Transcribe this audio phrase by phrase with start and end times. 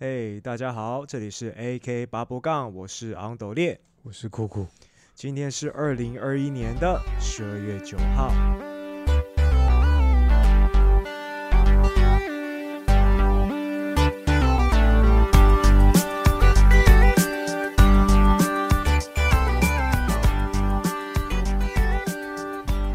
[0.00, 4.66] 嘿大家好，这里是 AK 八波杠，我是昂斗烈，我是酷酷。
[5.14, 8.32] 今天是二零二一年的十二月九号。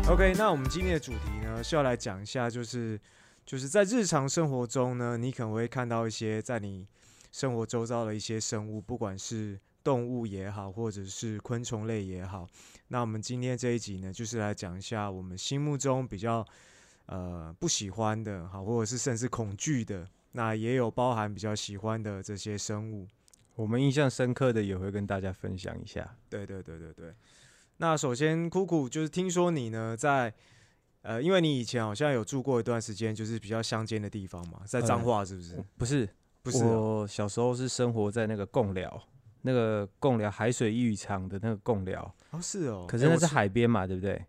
[0.10, 3.00] OK，那我们今天的主题呢是要来讲一下，就是
[3.50, 6.86] 就是在日常生活中呢，你可能会看到一些在你
[7.32, 12.48] 生活周遭的一些生物，不管是动物也好，或者是昆虫类也好。
[12.90, 16.46] 那我们今天这一集呢，就是来讲一下我们心目中比较
[17.08, 23.08] 呃不喜欢的，好，或者是甚至恐惧的，那也有包含比较喜欢的这些生物。
[23.56, 26.08] 我们印象深刻的也会跟大家分享一下。
[26.30, 27.16] 对对对对对。
[27.78, 30.32] 那首先，酷酷就是听说你呢在
[31.02, 35.64] 呃，因为你以前好像有住过一段时间，就是比较乡间的地方嘛，在彰化是不是？
[35.78, 36.10] 不是，
[36.44, 39.02] 不是哦、我小时候是生活在那个贡寮，
[39.44, 42.14] 那个贡寮海水浴场的那个贡寮。
[42.32, 42.86] 哦，是哦。
[42.88, 44.26] 可是那是海边嘛，对不对？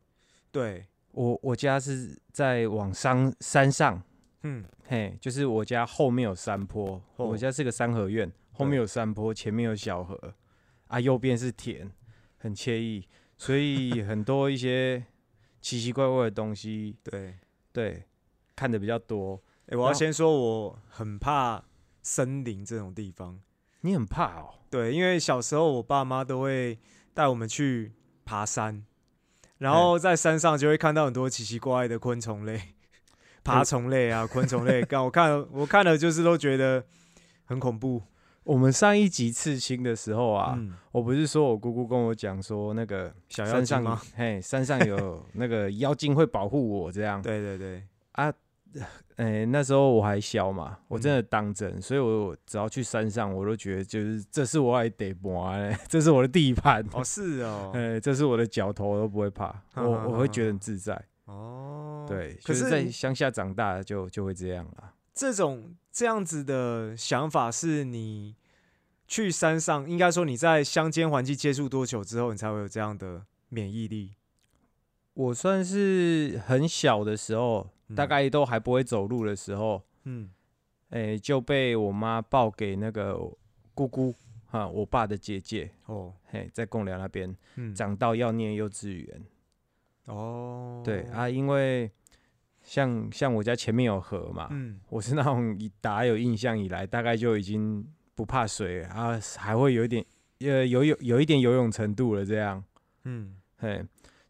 [0.53, 4.01] 对，我我家是在往山山上，
[4.43, 10.35] 嗯，嘿，就是我家后面有山坡，哦我家是个三合院，后面有山坡，前面有小河，
[10.87, 11.91] 啊，右边是田，
[12.39, 13.07] 很惬意，
[13.37, 15.05] 所以很多一些
[15.61, 17.35] 奇奇怪怪的东西，对。
[17.73, 18.03] 对，
[18.57, 19.41] 看的比较多。
[19.67, 21.63] 诶，我要先说，我很怕
[22.03, 23.41] 森林这种地方。
[23.83, 24.55] 你很怕哦？
[24.69, 26.77] 对，因为小时候我爸妈都会
[27.15, 27.93] 带我们去
[28.25, 28.85] 爬山，
[29.59, 32.75] 然后在山上就会看到很多奇奇怪怪的昆虫类、
[33.45, 34.83] 爬虫类啊、昆虫类。
[34.87, 36.85] 刚我看了我看了就是都觉得
[37.45, 38.03] 很恐怖
[38.45, 43.97] 我们上一集刺青的时候啊，嗯，我不是说我姑姑跟我讲说，那个小妖山上？
[44.17, 47.21] 嘿，山上有 那个妖精会保护我这样。
[47.21, 47.83] 对对对，
[48.13, 48.33] 啊
[49.17, 61.01] 哎、那时候我还小嘛，我真嗯的当真，所以我只要去山上，我都觉得就是这是我爱得摸嘞， 这是我的地盘，哦是哦， 哎、这是我的脚头，我都不会怕，我我会觉得很自在。
[61.27, 64.93] 哦，对，可就是是在乡下长大就就会这样啦。
[65.21, 68.35] 这种这样子的想法是你
[69.07, 74.15] 去山上，应该说你在乡间环境接触多久之后，你才会有这样的免疫力？
[75.13, 80.31] 我算是很小的时候，大嗯概都还不会走路的时候，嗯，
[80.89, 83.15] 哎、就被我妈抱给那个
[83.75, 84.15] 姑姑
[84.47, 89.23] 哈，我爸的姐姐，哦，嘿，在贡寮那边嗯，长到要念幼稚园。
[90.07, 91.93] 哦，对，啊，因为
[92.63, 100.05] 像像我家前面有河嘛，嗯，我是那种以打有印象以来，大概就已经不怕水啊，还会有一点
[100.41, 102.63] 呃游泳有一点游泳程度了这样。
[103.05, 103.85] 嗯，嘿，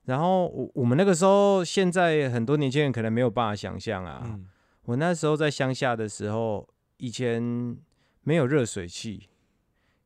[0.04, 4.22] 然后我我们那个时候，现在很多年轻人可能没有办法想象啊。
[4.24, 4.47] 嗯，
[4.84, 6.68] 我那时候在乡下的时候，
[6.98, 7.76] 以前
[8.22, 9.28] 没有热水器，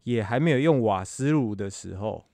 [0.04, 2.24] 也还没有用瓦斯炉的时候，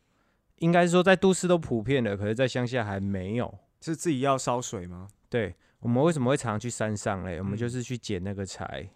[0.58, 3.58] 应该是说在都市都普遍了，可是在乡下还没有。
[3.82, 5.08] 是自己要烧水吗？
[5.30, 7.38] 对我们为什么会常常去山上嘞？
[7.38, 8.88] 我们嗯就是去捡那个柴。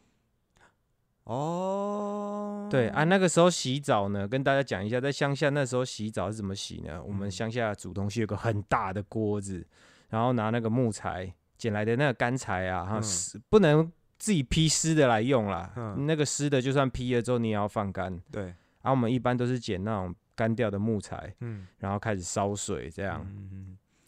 [1.25, 7.03] 哦，对啊，那个时候洗澡呢，跟大家讲一下，在乡下那时候洗澡是怎么洗呢？
[7.03, 9.67] 我们嗯乡下煮东西有个很大的锅子，
[10.11, 13.00] 然后拿那个木材捡来的那个干柴啊，哈、
[13.49, 15.73] 不能自己劈湿的来用啦。
[15.77, 18.21] 嗯那个湿的就算劈了之后，你也要放干。
[18.31, 23.27] 对，然后我们一般都是捡那种干掉的木材，嗯，然后开始烧水这这样，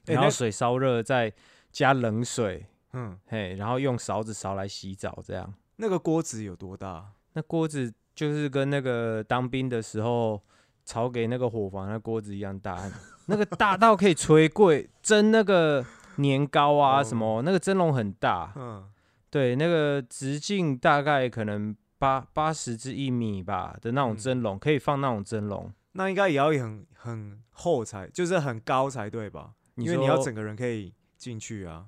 [0.05, 1.33] 然后水烧热再
[1.77, 2.65] 加冷水，
[2.95, 5.53] 嗯，嘿，然后用勺子勺来洗澡这样。
[5.77, 7.05] 那个锅子有多大？
[7.35, 10.41] 那锅子就是跟那个当兵的时候
[10.87, 12.91] 炒给那个伙房那锅子一样大，
[13.29, 15.85] 那个大到可以捶柜蒸那个
[16.17, 18.89] 年糕啊哦什么，那个蒸笼很大，嗯，
[19.29, 25.71] 对，那个直径大概可能八八十至一米吧的那种嗯蒸笼，可以放那种蒸笼。
[25.93, 29.51] 那应该也要很很厚才，就是很高才对吧？
[29.75, 31.87] 因为你要整个人可以进去啊，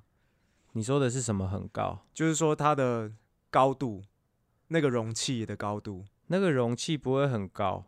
[0.73, 1.99] 你说的是什么很高？
[2.13, 3.11] 就是说它的
[3.49, 4.03] 高度，
[4.67, 7.85] 那个容器的高度，那个容器不会很高，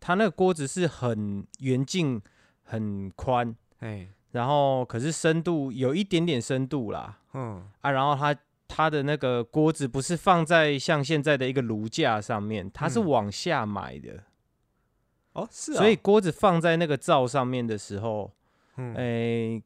[0.00, 2.20] 它那个锅子是很圆径
[2.62, 7.18] 很宽，哎，然后可是深度有一点点深度啦。
[7.34, 8.34] 嗯，啊，然后它
[8.66, 13.08] 它的那个锅子不是放在像现在的一个炉架上面，它是嗯。
[13.08, 14.24] 往下买的，
[15.32, 18.32] 哦，是啊，所以锅子放在那个灶上面的时候，
[18.76, 19.62] 嗯，诶、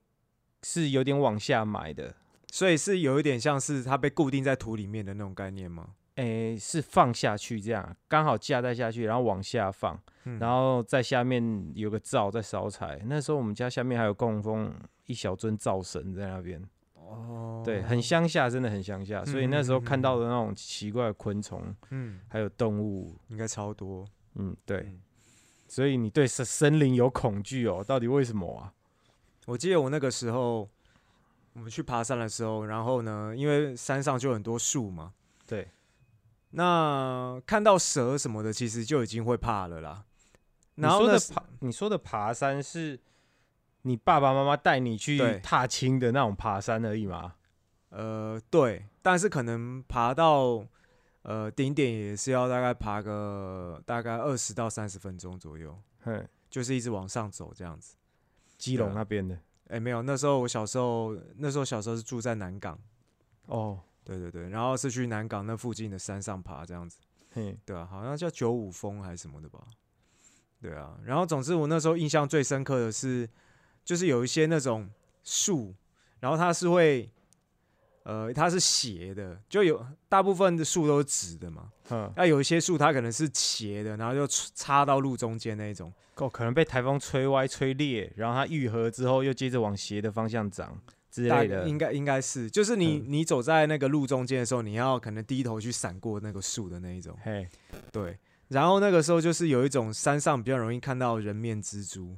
[0.63, 2.15] 是有点往下埋的，
[2.51, 5.91] 所以是有一点像是它被固定在土里面的那种概念吗？
[6.17, 13.01] 诶、是放下去这样，刚好架在下去，然后往下放，嗯然后在下面有个灶在烧柴。
[13.07, 14.75] 那时候我们家下面还有供奉
[15.07, 16.63] 一小尊灶神在那边，
[16.95, 19.25] 哦，对，很乡下，真的很乡下。
[19.25, 24.07] 所以那时候看到的那种奇怪的昆虫，嗯，还有动物，应该超多。
[24.35, 24.79] 嗯，对。
[24.81, 25.01] 嗯
[25.67, 27.83] 所以你对森森林有恐惧哦？
[27.83, 28.71] 到底为什么啊？
[29.47, 30.69] 我记得我那个时候，
[31.55, 35.13] 我们去爬山的时候，然后呢，因为山上就很多树嘛，
[35.47, 35.69] 对，
[36.51, 40.05] 那看到蛇什么的，其实就已经会怕了啦。
[40.77, 42.99] 你然后呢，说的爬，你说的爬山是
[43.83, 47.35] 你爸爸妈妈带你去踏青的那种爬山而已吗？
[47.91, 50.65] 呃，对，但是可能爬到
[51.23, 57.97] 呃顶点也是要大概爬个大概二十到三十分钟左右，哼，就是一直往上走这样子。
[58.63, 59.37] 基隆那边的。
[59.71, 62.79] 哎、没有，那时候我小时候，那时候小时候是住在南港，
[63.47, 66.99] 哦，对对对，然后是去南港那附近的山上爬这样子。
[67.33, 69.65] 嘿，对啊，好像叫九五峰还是什么的吧。
[70.61, 73.29] 对啊，然后总之我那时候印象最深刻的是，
[73.85, 74.89] 就是有一些那种
[75.25, 75.75] 树，
[76.21, 77.11] 然后它是会，
[78.05, 85.93] 呃，它是斜的，就有大部分的树都是直的嘛，哼，那有一些树它可能是斜的，然后就插到路中间那一种。
[86.17, 90.79] 哦，可能被台风吹歪、吹裂，然后它愈合之后又接着往斜的方向长
[91.11, 91.67] 之类的。
[91.67, 97.49] 应该应该是，就是你、嗯你走在那个路中间的时候，你要可能低头去闪过那个树的那一种，嘿，
[97.91, 98.19] 对。
[98.53, 102.15] 然后那个时候就是有一种山上比较容易看到人面蜘蛛，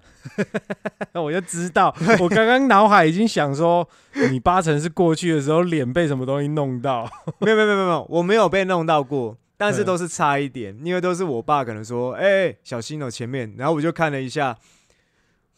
[1.13, 3.89] 那 我就知道，我刚刚脑海已经想说，
[4.31, 7.09] 你八成是过去的时候脸被什么东西弄到。
[7.39, 14.59] 没有没有没有没有，我没有被弄到过，但是嗯都是差一点，因为都是我爸可能说，哎、小心哦、前面，然后我就看了一下，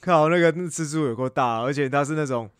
[0.00, 2.50] 靠，那个蜘蛛有够大，而且它是那种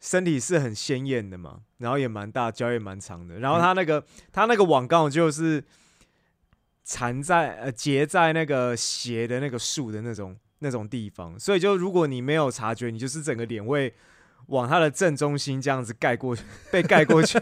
[0.00, 4.02] 身体是很鲜艳的嘛，然后也蛮大，脚也蛮长的，然后它那个、
[4.32, 5.62] 它那个网刚好就是
[6.84, 13.92] 缠在呃结在那个斜的那个树的那种那种地方，所以就如果你没有察觉，你就是整个脸会。
[14.46, 16.42] 往它的正中心这样子盖过去，
[16.72, 17.38] 被盖过去，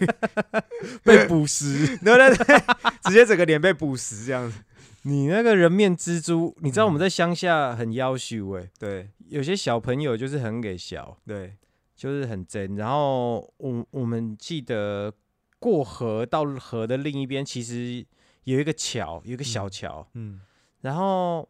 [1.02, 1.96] 被捕食。
[2.04, 2.58] 对对对，
[3.04, 4.58] 直接整个脸被捕食这样子。
[5.02, 11.54] 你那个人面蜘蛛，你知道我们在乡下很要求哎，对有些小朋友就是很给小，对，
[11.96, 12.76] 就是很真。
[12.76, 15.10] 然后我我们记得
[15.58, 18.04] 过河到河的另一边，其实
[18.54, 20.40] 有一个桥，有一个小嗯桥，嗯。
[20.80, 21.48] 然后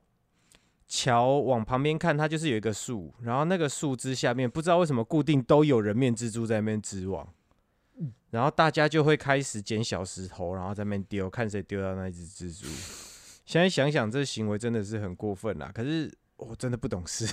[0.86, 7.28] 桥往旁边看，它就是有一个树，然后那个树枝下面不知道为什么固定都有人面蜘蛛在那边织网，
[8.30, 12.66] 然后大家就会开始捡小石头，然后在那边丢，看谁丢到那一只蜘蛛。
[13.44, 15.70] 现在想想，这行为真的是很过分啦。
[15.72, 17.26] 可是我真的不懂事，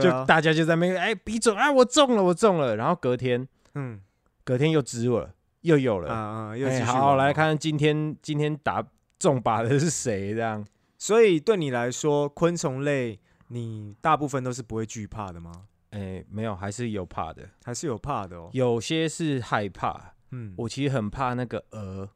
[0.00, 2.76] 就大家就在那边哎比准啊，我中了，我中了。
[2.76, 4.00] 然后隔天嗯。
[4.46, 5.34] 隔天又织了，
[5.64, 6.12] 又有了。
[6.12, 6.16] 啊
[6.50, 8.82] 啊，又好，来看今天今天打
[9.18, 10.34] 中靶的是谁？
[10.34, 10.64] 这样
[10.98, 13.18] 所以对你来说，昆虫类
[13.48, 15.66] 你大部分都是不会惧怕的吗？
[15.90, 17.48] 哎，没有，还是有怕的。
[17.64, 18.50] 还是有怕的哦？
[18.52, 22.08] 有些是害怕，嗯，我其实很怕那个蛾，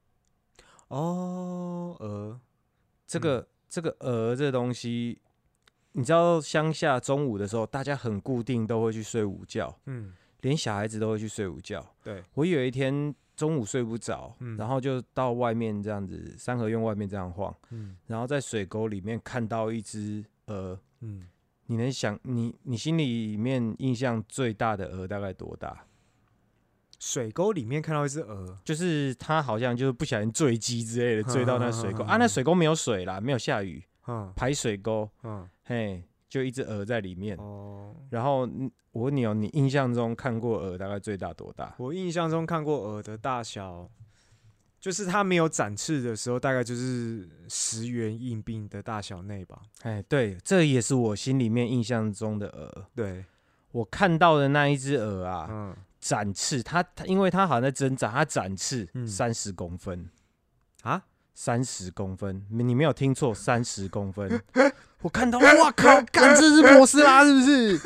[0.89, 2.41] 哦，鹅，
[3.07, 5.21] 这个、这个蛾这东西，
[5.93, 11.85] 你知道乡下中午的时候，大家很固定都会去睡午觉，嗯，连小孩子都会去睡午觉。
[12.03, 14.57] 对，我有一天中午睡不着，嗯。
[14.57, 17.97] 然后就到外面这样子三合院外面这样晃，嗯。
[18.09, 20.79] 然后在水沟里面看到一只鹅。
[21.01, 21.29] 嗯，
[21.67, 25.85] 你能想你你心里面印象最大的鹅大概多大？
[26.99, 32.03] 水沟里面看到一只鹅，就是它好像就是不小心坠机之类的， 坠到那水沟。
[32.11, 34.33] 啊，嗯那水沟没有水啦，没有下雨，嗯。
[34.35, 37.37] 排水沟，嗯，嘿，就一只鹅在里面。
[37.39, 41.75] 哦，然后嗯我问你哦，你印象中看过鹅大概最大多大？
[41.79, 43.89] 我印象中看过鹅的大小，
[44.81, 49.61] 就是它没有展翅的时候，大概就是十元硬币的大小内吧。
[49.83, 52.87] 哎，对，这也是我心里面印象中的鹅。
[52.95, 53.25] 对，
[53.73, 60.09] 我看到的那一只鹅啊，嗯，展翅，它它因为它好像在挣扎，它展翅嗯三十公分
[60.83, 61.05] 啊，
[61.41, 64.43] 三十公分，你没有听错，三十公分。
[65.03, 67.81] 我看到，哇靠，干这是摩斯拉是不是？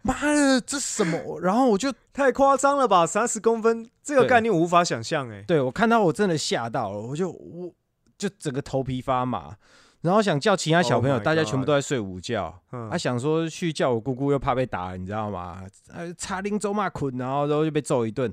[0.00, 1.38] 妈的，这什么？
[1.42, 3.06] 然后我就 太夸张了吧？
[3.06, 5.44] 三十公分这个概念我无法想象哎。
[5.46, 7.70] 对我看到我真的吓到了，我就我
[8.16, 9.54] 就整个头皮发麻，
[10.00, 15.62] 然后想叫其他小朋友 Oh 大家全部都在睡午觉，嗯啊，想说去叫我姑姑又怕被打，你知道吗？
[15.92, 18.32] 呃，插林走马捆，然后然后就被揍一顿，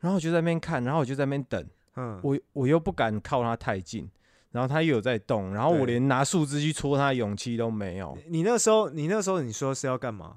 [0.00, 1.64] 然后我就在那边看，然后我就在那边等，
[1.96, 4.08] 嗯，我我又不敢靠他太近，
[4.52, 8.16] 然后他又有在动，然后我连拿树枝去戳他的勇气都没有。
[8.28, 10.36] 你那时候，你那时候你说是要干嘛？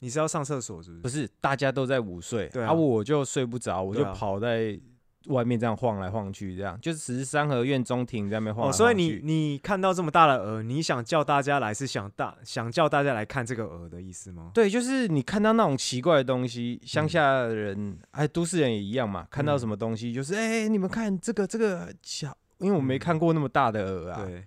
[0.00, 1.02] 你是要上厕所是不是？
[1.02, 4.76] 不是，大家都在午睡，对啊我就睡不着，我就跑在
[5.26, 14.50] 外面这样晃来晃去，这样就是只是三合院中庭在那边晃所以你你看到这么大的鹅，你想叫大家来是想大想叫大家来看这个鹅的意思吗？
[14.54, 24.24] 对，就是你看到那种奇怪的东西，乡嗯下的人哎，都市人也一样嘛，看到嗯什么东西就是哎、你们看这个这个小，因为我没嗯看过那么大的鹅啊。
[24.24, 24.44] 对，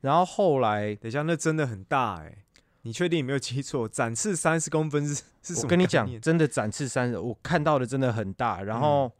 [0.00, 2.44] 然后后来等一下，那真的很大哎、
[2.82, 3.88] 你确定你没有记错？
[3.88, 5.64] 展翅三十公分是 是什么？
[5.64, 8.62] 我跟你讲，，真的展翅三十，我看到的真的很大。
[8.62, 9.12] 然后、嗯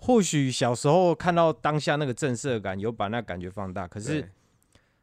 [0.00, 3.86] 或许小时候看到当下那个震慑感，有把那感觉放大。
[3.86, 4.26] 可可是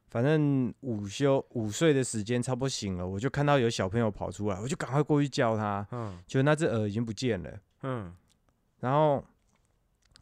[0.10, 7.52] 反正午休午睡的时间差不多醒了，我就看到有小朋友跑出来，我就赶快过去叫他，嗯就那只鹅已经不见了。
[7.84, 8.12] 嗯，
[8.80, 9.24] 然后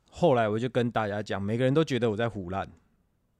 [0.09, 2.67] 后来我就跟大家讲，每个人都觉得我在胡乱，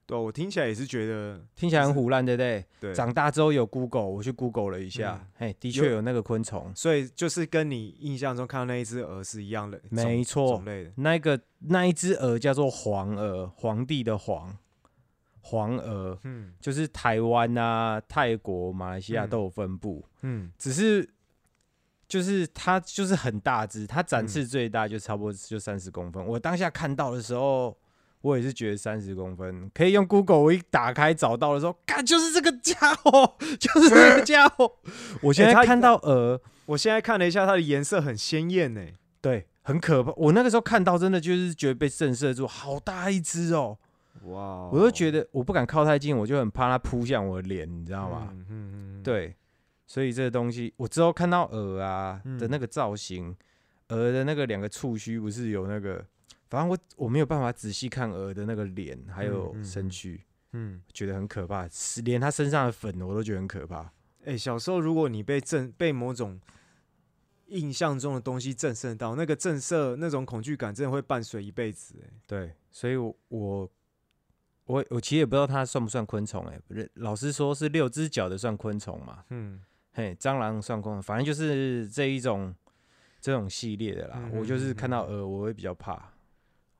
[0.06, 2.64] 对，我听起来也是觉得听起来很就是胡乱，对不对？
[2.80, 6.72] 对，长大之后有 Google，我去 Google 了一下，嗯嘿，的有确有那个昆虫。
[6.76, 10.92] 所以就是跟你印象中看到那一只鹅是一样的种，没错种类的。
[10.96, 14.56] 那个那一只鹅叫做黄鹅，皇帝的皇，
[15.40, 21.08] 黄鹅嗯就是台湾啊、泰国、马来西亚嗯都有分布，嗯只是
[22.06, 26.24] 就是它就是很大只，它展嗯翅最大就差不多就三十公分。
[26.24, 27.76] 我当下看到的时候，
[28.20, 34.70] 我也是觉得三十公分可以用 Google，我一打开找到的时候，看就是这个家伙，就是这个家伙。
[35.22, 38.82] 我现在看到鹅，我现在看了一下，它的颜色很鲜艳呢。
[39.20, 40.12] 对，很可怕。
[40.16, 43.78] 我那个时候看到，真的就是觉得被震慑住，好大一只哦。
[44.24, 48.28] 哇哦，我就觉得我不敢靠太近，我就很怕它扑向我的脸，你知道吗？
[48.32, 49.36] 嗯嗯嗯，对，
[49.86, 53.36] 所以这个东西，我之后看到鹅啊嗯的那个造型，
[53.88, 56.04] 鹅的那个两个触须不是有那个，
[56.48, 63.92] 反正我我没有办法仔细看鹅的那个脸还有身躯，嗯，觉得很可怕，是连它身上的粉我都觉得很可怕。
[64.24, 66.40] 哎、小时候如果你被震被某种
[67.46, 71.94] 印象中的东西震慑到，那个震慑那种恐惧感真的会伴随一辈子。
[72.04, 73.70] 哎，对，所以我我
[74.64, 79.60] 我我其实也不知道它算不算昆虫、欸，哎，老师说是六只脚的算昆虫嘛，嗯
[79.92, 82.52] 嘿，蟑螂算昆虫，反正就是这一种
[83.20, 84.18] 这种系列的啦。
[84.24, 86.12] 嗯我就是看到嗯鹅，我会比较怕，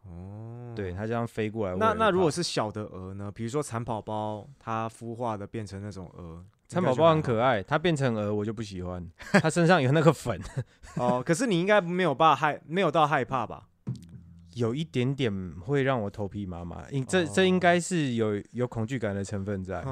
[0.08, 3.30] 哦，对，它这样飞过来那那如果是小的鹅呢？
[3.34, 10.40] 比如说蚕宝宝，它孵化的变成那种鹅，蚕宝宝很可爱爱，它变成鹅我就不喜欢，它身上有那个粉，
[10.96, 11.22] 哦。
[11.24, 13.68] 可是你应该没有怕害，没有到害怕吧？
[14.54, 16.84] 有一点点会让我头皮麻麻。
[16.90, 19.84] 应这这应该是有有恐惧感的成分在。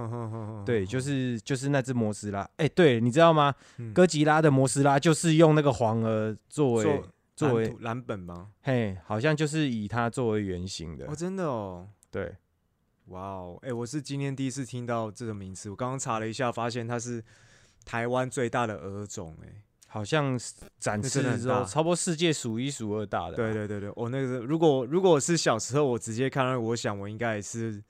[0.65, 3.55] 对，就是就是那只摩斯拉，哎、对，你知道吗？
[3.77, 7.07] 嗯哥吉拉的摩斯拉就是用那个黄鹅作为做
[7.37, 8.53] 作为蓝本吗？
[8.63, 11.17] 嘿，好像就是以它作为原型的哦，。
[11.17, 11.89] 真的哦。
[12.11, 12.37] 对，
[13.07, 15.69] 哇哦，哎、我是今天第一次听到这个名词。
[15.69, 17.23] 我刚刚查了一下，发现它是
[17.85, 19.49] 台湾最大的鹅种、哎，
[19.89, 20.39] 好像
[20.79, 23.35] 展那示之后，差不多世界数一数二大的。
[23.35, 27.83] 对，对对对，我、那个是如果如果是小时候我直接看到，我想我应该也是，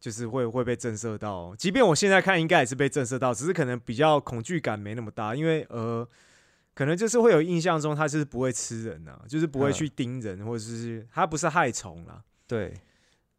[0.00, 1.56] 就是会会被震慑到哦。
[1.56, 6.08] 即便我现在看，应该也是被震慑到，只是可能比较恐惧感没那么大，因为鹅
[6.80, 12.72] 可能就是会有印象中它是不会吃人呐、就是不会嗯去叮人，或者是它不是害虫啦，对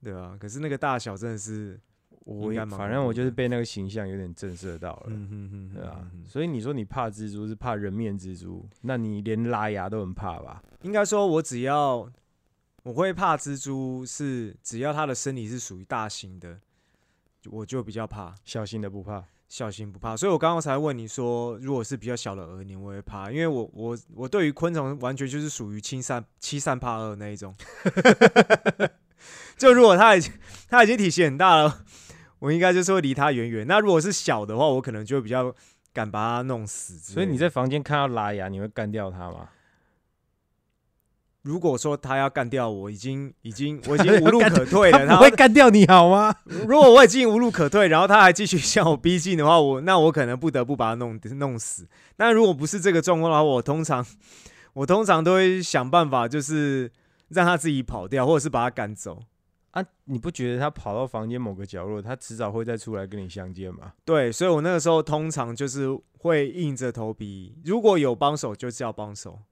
[0.04, 1.80] 对啊、可是那个大小真的是，
[2.20, 5.06] 我反正我就是被那个形象有点震慑到了。
[5.08, 10.62] 嗯哼哼对啊所以你说你怕蜘蛛是怕人面蜘蛛，那你连拉牙都很怕吧？
[10.84, 12.08] 应该说，我只要
[12.84, 16.60] 我会怕蜘蛛是，只要它的身体是属于大型的，
[17.50, 18.36] 我就比较怕。
[18.46, 23.30] 小型的不怕，小心不怕，所以我刚刚才问你说，如果是比较小的鹅，你会不会怕？
[23.30, 27.54] 因为我我我对于昆虫完全就是属于七善欺善怕恶那一种。
[29.58, 30.32] 就如果它已经
[30.70, 31.84] 它已经体型很大了，
[32.40, 33.68] 我应该就是会离它远远。
[33.68, 35.54] 那如果是小的话，我可能就会比较
[35.92, 36.98] 敢把它弄死。
[36.98, 39.50] 所以你在房间看到拉牙，你会干掉它吗？
[41.44, 46.36] 如果说他要干掉我，已经已经 我已经无路可退了，他不会干掉你好吗？
[46.68, 51.88] 如果我已经无路可退，然后他还继续向我逼近的话，我那我可能不得不把他弄弄死。
[52.18, 54.06] 那如果不是这个状况的话，我通常
[54.74, 56.92] 我通常都会想办法，就是
[57.30, 59.20] 让他自己跑掉，或者是把他赶走。
[59.72, 63.94] 啊，你不觉得他跑到房间某个角落，他迟早会再出来跟你相见吗？
[64.04, 65.88] 对，所以我那个时候通常就是
[66.20, 69.51] 会硬着头皮，如果有帮手就叫帮手，那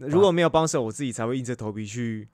[0.00, 2.28] 如果没有帮手，我自己才会硬着头皮去。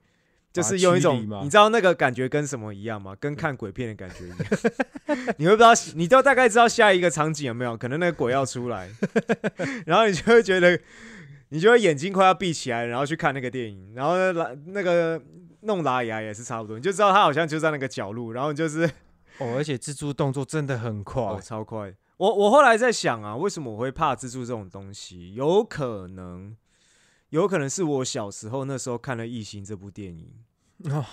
[0.53, 3.13] 就是用一种你知道那个感觉跟什么一样吗？
[3.19, 4.37] 跟看鬼片的感觉一样。
[5.37, 7.75] 你会不知道，你都大概知道下一个场景有没有？
[7.75, 8.89] 可能那个鬼要出来，
[9.85, 10.79] 然后你就会觉得，
[11.49, 15.21] 你就会眼睛快要闭起来，然后去看那个电影，然后呢拉那个
[15.63, 18.89] 弄拉牙也是差不多，你就知道他好像就在那个角落，然后你就是
[19.39, 21.93] 哦，而且蜘蛛动作真的很快，哦超快。
[22.15, 25.33] 我我后来在想啊，为什么我会怕蜘蛛这种东西？
[25.33, 26.55] 有可能。
[27.35, 30.29] 有可能是我小时候那时候看了《异形》这部电影，
[30.91, 31.05] 哦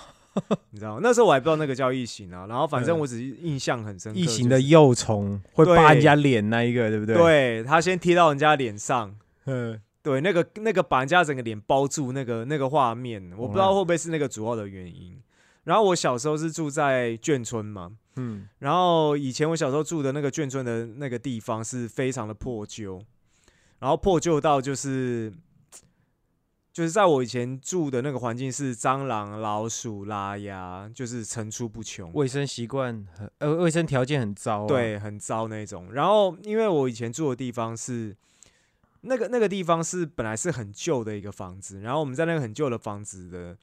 [0.71, 1.01] 你知道吗？
[1.03, 9.15] 那时候我还不知道那个叫异形啊，然后反正嗯我只是印象很深刻，异形的幼虫会扒人家脸那一个，对不对？，对他先贴到人家脸上，
[9.45, 15.21] 嗯，对，那个那个把人家整个脸包住，那个那个画面，我不知道会不会是那个主要的原因。
[15.65, 23.01] 然后我小时候是住在眷村嘛，嗯，然后以前我小时候住的那个眷村的那个地方是非常的破旧，
[23.79, 25.33] 然后破旧到就是
[26.73, 32.11] 就是在我以前住的那个环境是蟑螂、老鼠、拉牙，就是层出不穷。
[32.15, 35.93] 卫生习惯很呃，卫生条件很糟、啊。，对，很糟那种。
[35.93, 38.17] 然后因为我以前住的地方是
[39.03, 43.55] 那个那个地方是本来是很旧的一个房子，然后我们在那个很旧的房子的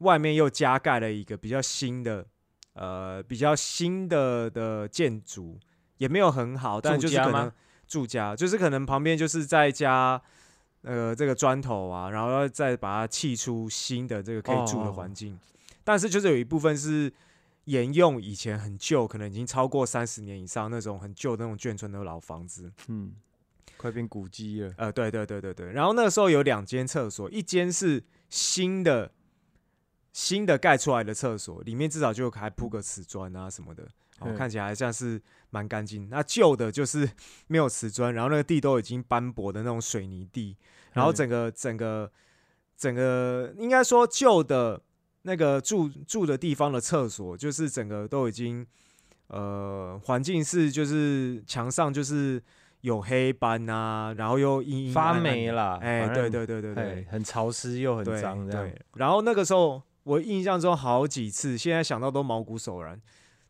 [0.00, 2.26] 外面又加盖了一个比较新的
[2.74, 5.58] 呃比较新的的建筑，
[5.96, 7.50] 也没有很好，但就是可能
[7.88, 10.20] 住家就是可能旁边就是再加。
[10.82, 15.38] 呃，这个砖头啊，然后要再把它砌出新的这个可以住的哦环境，
[15.84, 17.12] 但是就是有一部分是
[17.64, 22.72] 沿用以前很旧，可能已经超过三十年以上那种很旧的那种眷村的老房子。
[22.88, 23.14] 嗯，
[23.76, 24.72] 快变古迹了。
[24.78, 25.72] 呃，对对对对对。
[25.72, 29.12] 然后那个时候有两间厕所，一间是新的
[30.12, 33.84] 新的盖出来的厕所，里面至少就还铺个瓷砖啊什么的，
[34.20, 36.08] 哦，嗯看起来还像是蛮干净。
[36.08, 37.08] 那旧的就是
[37.48, 40.56] 没有瓷砖，然后那个地都已经斑驳的那种水泥地，
[40.92, 42.10] 然后嗯整个整个
[42.76, 44.80] 整个应该说旧的
[45.22, 48.66] 那个住住的地方的厕所，就是整个都已经
[49.28, 52.42] 呃环境是就是墙上就是
[52.80, 58.80] 有黑斑啊，然后又阴阴发霉了哎，对对对对哎对，很潮湿又很对脏，这样对。
[58.94, 62.98] 然后那个时候我印象中好几次，现在想到都毛骨悚然。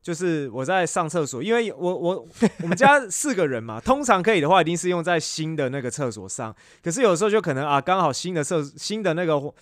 [0.02, 2.26] 就是我在上厕所，因为我我
[2.62, 6.54] 我们家四个人嘛， 通常可以的话，一定是用在新的那个厕所上。
[6.82, 9.52] 可是有时候就可能啊，刚好新的厕新的那个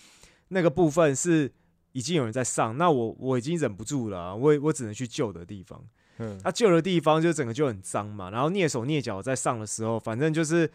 [0.48, 1.50] 那个部分是
[1.92, 5.82] 已经有人在上，那我我已经忍不住了啊、我我只能去旧的地方。
[6.18, 10.70] 嗯，那、旧的地方就整个就很脏嘛，然后蹑手蹑脚在上的时候，反正就是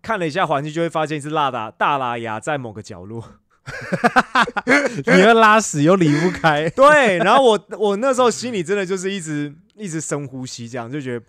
[0.00, 3.22] 看了一下环境，就会发现是辣大大拉牙在某个角落。
[5.14, 6.68] 你要拉屎又离不开。
[6.76, 11.24] 对，然后我我那时候心里真的就是一直一直深呼吸，这样就觉得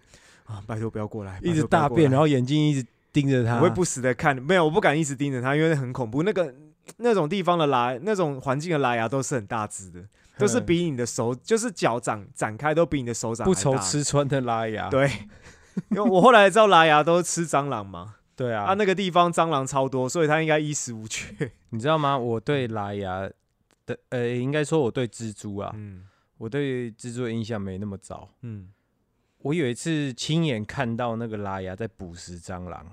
[0.46, 6.24] 啊，拜托不要过来，一直大便，然后后眼睛一直盯着他，我会不时的看，没有，我不敢一直盯着他，因为很恐怖。
[6.24, 6.53] 那个
[6.98, 10.01] 那种地方的拉，那种环境的拉牙都是很大只的，
[10.38, 14.90] 都是嗯比你的手，就是脚展展开都比你的手掌不愁吃穿的拉牙。
[14.90, 15.10] 对，
[15.90, 21.52] 因为我后来知道拉牙都是吃蟑螂嘛，对啊，啊，那个地方蟑螂超多，所以它应该衣食无缺。
[21.70, 22.18] 你知道吗？
[22.20, 23.30] 我对拉牙
[23.86, 28.30] 的，呃，应该说我对蜘蛛啊，嗯我对蜘蛛的印象没那么早。
[28.42, 28.72] 嗯
[29.40, 32.86] 我有一次亲眼看到那个拉牙在捕食蟑螂，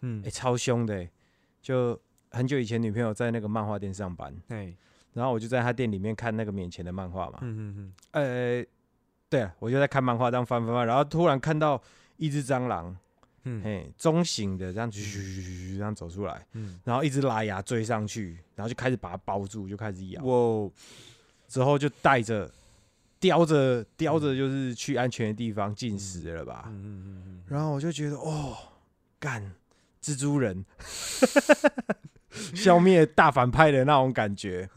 [0.00, 1.10] 嗯哎、，超凶的、欸。
[1.62, 1.98] 就
[2.32, 4.74] 很久以前，女朋友在那个漫画店上班，哎，
[5.12, 7.38] 然后我就在她店里面看那个免钱的漫画嘛。
[7.42, 8.66] 嗯嗯呃，
[9.30, 11.80] 对啊，我就在看漫画，这样翻翻翻，然后突然看到
[12.16, 12.94] 一只蟑螂，
[13.44, 20.22] 嗯嘿，中型的这样嘘这样走出来，嗯，然后一只拉牙追上去，然后就开始把它包住，就开始咬。
[20.24, 20.70] 我
[21.46, 22.50] 之后就带着
[23.20, 26.64] 叼着叼着，就是去安全的地方进食了吧。
[26.68, 28.56] 嗯嗯嗯然后我就觉得，哦，
[29.18, 29.52] 干
[30.02, 30.64] 蜘蛛人，
[32.54, 34.68] 消灭大反派的那种感觉。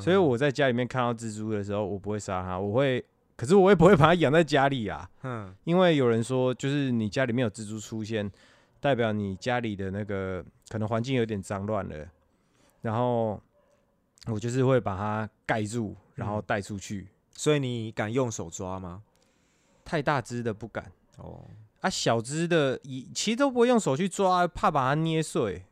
[0.00, 3.04] 所以我在家里面看到蜘蛛的时候，我不会杀它，我会，
[3.38, 8.28] 可是我也不会把它养在家里啊， 嗯因为有人说，就是你家里面有蜘蛛出现，
[8.80, 12.08] 代表你家里的那个可能环境有点脏乱了。
[12.82, 13.40] 然后
[14.26, 17.06] 我就是会把它盖住，然后嗯带出去。
[17.32, 19.04] 所以你敢用手抓吗？
[19.84, 21.44] 太大只的不敢哦，
[21.80, 25.62] 啊，小只的也其实都不会用手去抓，怕把它捏碎。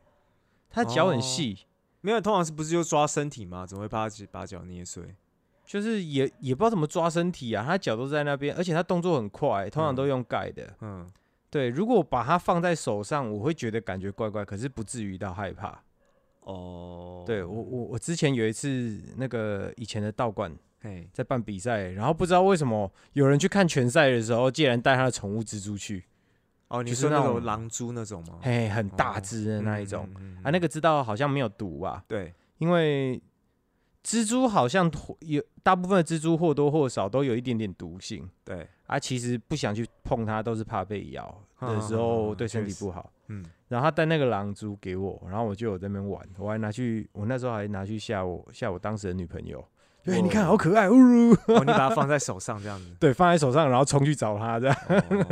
[0.69, 1.65] 它脚很细，
[1.99, 3.65] 没有，通常是不是就抓身体吗？
[3.65, 5.13] 怎么会把它把脚捏碎？
[5.67, 10.73] 就是也也不知道怎么抓身体啊，他脚都在那边，而且他动作很快，通常都嗯用盖的。
[10.79, 11.11] 嗯，
[11.49, 15.83] 对，如果把它放在手上，我会觉得感觉怪怪，可是不至于到害怕。
[16.39, 26.05] 哦，对我我我之前有一次那个以前的道馆嘿，在办比赛，然后不知道为什么有人去看拳赛的时候，竟然带他的宠物蜘蛛去，
[26.69, 28.39] 哦，你就是说那那种种狼蛛那种吗？
[28.41, 32.05] 嘿，很大哦只的那一种、嗯，嗯啊，那个知道好像没有毒吧？
[32.07, 33.21] 对，因为
[34.07, 34.89] 蜘蛛好像
[35.19, 43.11] 有大部分的蜘蛛或多或少都有一点点毒性对，啊，其实不想去碰它，都是怕被咬的时候对身体不好。
[43.27, 49.61] 嗯，然后他带那个狼蛛给我，然后我就有在那边玩，我还拿去，我那时候还拿去吓我吓我当时的女朋友。
[50.05, 50.95] 对，你看好可爱，呜
[51.59, 54.77] 你把它放在手上这样子，对，放在手上，然后冲去找它，这样，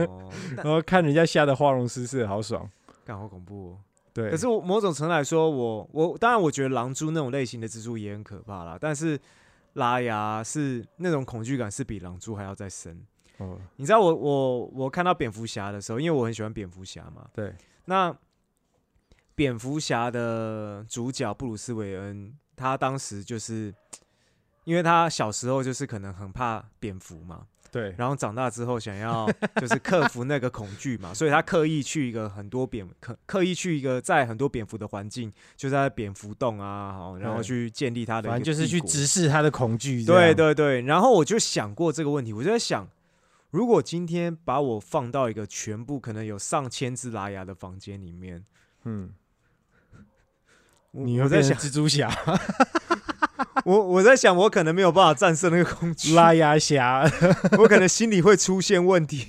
[0.10, 2.70] 哦， 然后看人家吓得花容失色，好爽。
[3.06, 3.78] 干好恐怖哦。
[4.16, 9.20] 对，可是我某种程度来说，我我当然我觉得狼蛛那种类型的蜘蛛也很可怕啦，但是
[9.74, 13.06] 拉牙是那种恐惧感是比狼蛛还要再深。
[13.40, 18.18] 哦，你知道我我我看到蝙蝠侠的时候，因为我很喜欢蝙蝠侠嘛，对，那
[19.36, 23.76] 蝙蝠侠的主角布鲁斯韦恩，他当时就是
[24.64, 40.02] 因为他小时候就是可能很怕蝙蝠嘛，对，然后长大之后想要就是克服那个恐惧嘛，所以他刻意去一个很多蝙刻刻意去一个在很多蝙蝠的环境，就在蝙蝠洞啊，好，然后去建立他的反正就是去直视他的恐惧。
[40.02, 42.88] 这对样，对对，然后我就想过这个问题，我就在想，
[43.52, 48.46] 如果今天把我放到一个全部可能有上千只拉牙的房间里面，
[48.86, 49.25] 嗯，我
[50.98, 52.10] 你会变成我在想，蜘蛛侠、
[53.66, 57.04] 我我在想，我可能没有办法战胜那个恐惧，拉牙侠，
[57.60, 59.28] 我可能心里会出现问题。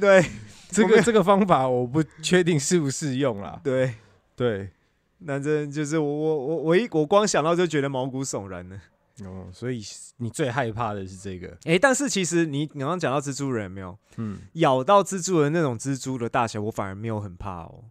[0.00, 0.24] 对
[0.70, 3.60] 这个这个方法我不确定适不适用啦。
[3.62, 3.94] 对，
[4.36, 4.70] 对，
[5.26, 8.76] 反正就是我我我我一我光想到就觉得毛骨悚然了。
[9.24, 9.82] 哦，所以
[10.16, 17.84] 你最害怕的是这个，诶，但是其实你你刚刚讲到蜘蛛人没有嗯，咬到蜘蛛人那种蜘蛛的大小，我反而没有很怕哦。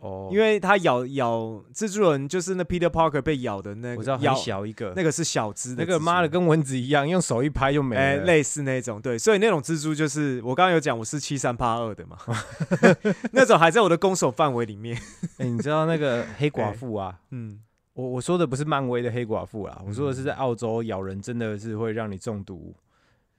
[0.00, 8.24] 哦，因为他咬咬蜘蛛人，就是那 Peter Parker 被咬的那个，我知道很咬小一个，那个是小只的，那个妈的跟蚊子一样，用手一拍就没哎、了。
[8.24, 12.16] 类似那种，对，所以那种蜘蛛就是我刚刚有讲我是七三八二的嘛，
[13.32, 14.96] 那种还在我的攻守范围里面，
[15.38, 17.18] 哎、你知道那个黑寡妇啊？
[17.32, 17.60] 嗯，
[17.94, 22.72] 我我说的不是漫威的黑寡妇啦，我说的是在澳洲咬人真的是会让你中毒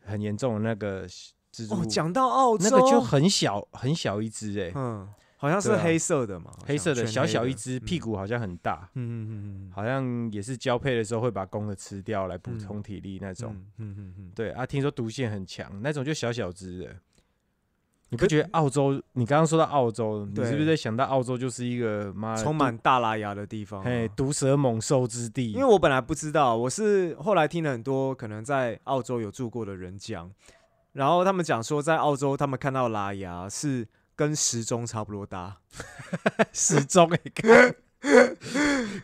[0.04, 1.74] 很严重的那个蜘蛛。
[1.76, 5.08] 哦，讲到澳洲，那个就很小很小一只哎、嗯，
[5.42, 13.56] 好像是黑色的嘛，黑色的小小一只，屁，嗯股好像很大，嗯嗯嗯嗯，好像也是交配的时候会把公的吃掉来补嗯充体力那种。
[13.78, 16.94] 嗯嗯嗯对啊，听说毒性很强，那种就小小只的。
[18.10, 19.02] 你不觉得澳洲？
[19.14, 24.14] 你刚刚说到澳洲，你是不是在想到澳洲就是一个妈充满大拉牙的地方、毒嘿啊。
[24.18, 25.52] 毒蛇猛兽之地？
[25.54, 30.30] 因为我本来不知道，我是后来听了很多可能在澳洲有住过的人讲，
[30.94, 33.88] 然后他们讲说，在澳洲他们看到拉牙是
[34.20, 35.56] 跟时钟差不多大，
[36.52, 38.38] 时钟哎，跟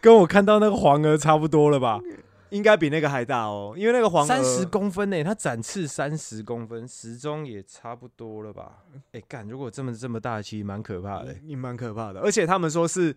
[0.01, 2.01] 跟我看到那个黄鹅差不多了吧？
[2.49, 8.83] 应该比那个还大哦，因为那个黄三十公分呢，它展翅三十公分，时钟也差不多了吧？
[9.13, 13.15] 哎、干，如果这么这么大，其实蛮可怕的欸、也蛮可怕的，而且他们说是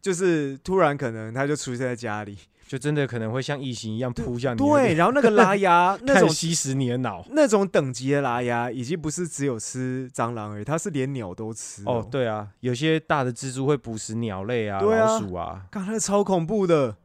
[0.00, 7.24] 就是突然可能它就出现在家里，就真的可能会像异形一样 扑向你，对，，然后那个拉牙 那种吸食你的脑。
[7.30, 16.96] 那种等级的拉牙，已经不是只有吃蟑螂而已，它是连鸟都吃哦，，对啊，有些大的蜘蛛会捕食鸟类啊、老鼠啊，刚才超恐怖的。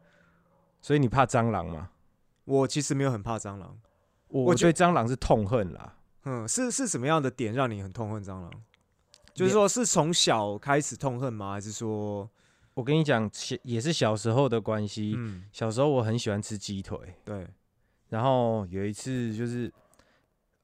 [0.82, 1.90] 所以你怕蟑螂吗？
[2.46, 3.76] 我其实没有很怕蟑螂，
[4.28, 5.96] 我觉我我对蟑螂是痛恨啦。
[6.26, 8.52] 嗯，是是什么样的点让你很痛恨蟑螂？
[9.34, 11.54] 就是说，是从小开始痛恨吗？
[11.54, 12.30] 还是说，
[12.76, 15.16] 我跟你讲，小也是小时候的关系。
[15.18, 17.48] 嗯，小时候我很喜欢吃鸡腿，对，
[18.10, 19.72] 然后有一次就是，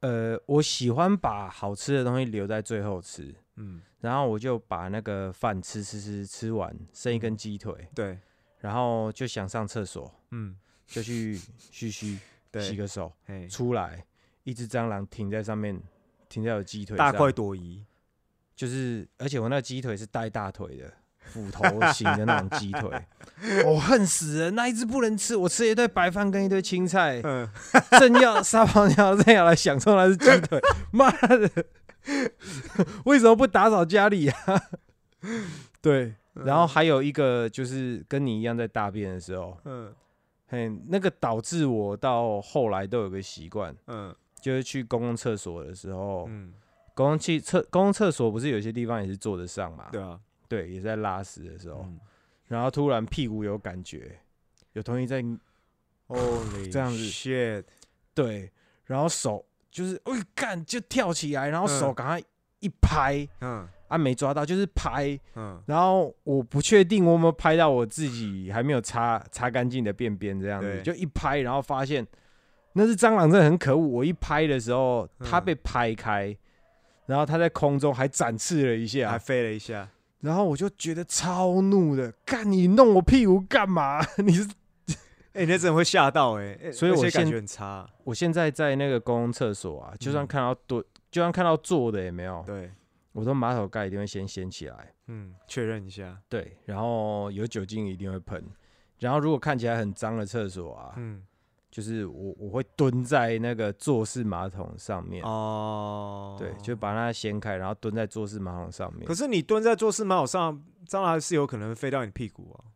[0.01, 8.19] 呃，我喜欢把好吃的东西留在最后吃，嗯，然后我就把那个饭吃吃吃吃完，剩一根鸡腿，对，
[8.59, 11.39] 然后就想上厕所，嗯，就去
[11.71, 12.19] 嘘嘘
[12.51, 14.05] 对，洗个手，嘿，出来
[14.43, 15.81] 一只蟑螂停在上面，
[16.27, 17.85] 停在我鸡腿上，大快朵颐，
[18.53, 20.93] 就是，而且我那鸡腿是带大腿的。
[21.21, 22.89] 斧头型的那种鸡腿，
[23.65, 24.55] 我 恨死人！
[24.55, 27.47] 那一只不能吃，我吃一堆白饭跟一堆青菜，嗯，
[27.99, 30.59] 正要撒泡尿，正要来享受那只鸡腿，
[30.91, 31.49] 妈的，
[33.05, 34.37] 为什么不打扫家里啊？
[35.81, 39.93] 对，然后还有一个就是跟你一样在大便的时候，嗯。
[40.47, 44.13] 嘿，那个导致我到后来都有个习惯，嗯。
[44.41, 46.51] 就是去公共厕所的时候，嗯，
[46.95, 49.87] 公共汽厕公共厕所不是有些地方也是坐得上嘛？
[49.91, 50.19] 对啊，
[50.51, 51.97] 对，也在拉屎的时候，嗯。
[52.49, 54.19] 然后突然屁股有感觉，
[54.73, 55.23] 有东西在
[56.09, 57.63] ，Holy 这样子 shit，
[58.13, 58.51] 对，
[58.83, 62.21] 然后手就是哎干就跳起来，然后手嗯赶快
[62.59, 63.65] 一拍，嗯。
[63.87, 72.07] 啊没抓到就是拍，嗯，然后我不确定我有没有拍到我自己还没有擦擦干净的便便这样子，就一拍，然后发现
[72.71, 75.43] 那只蟑螂真的很可恶，我一拍的时候它嗯。
[75.45, 76.33] 被拍开，
[77.05, 79.89] 然后它在空中还展翅了一下还，飞了一下，
[80.21, 83.99] 然后我就觉得超怒的，干你弄我屁股干嘛？
[84.23, 84.47] 你是
[85.33, 92.69] 哎，那真的会吓到哎，哎所以我感觉很差，我现在在那个公共厕所啊，就算嗯看到蹲，就算看到坐的也没有，对，
[93.13, 98.43] 我都马桶盖一定会先掀起来，嗯，确认一下，对，然后有酒精一定会喷，
[98.99, 101.23] 然后如果看起来很脏的厕所啊，嗯
[101.71, 109.15] 就是我我会蹲在那个坐式马桶上面，哦，对，就把它掀开，然后蹲在坐式马桶上面可。
[109.15, 112.67] 是你蹲在坐式马桶上，蟑螂是有可能飞到你屁股啊。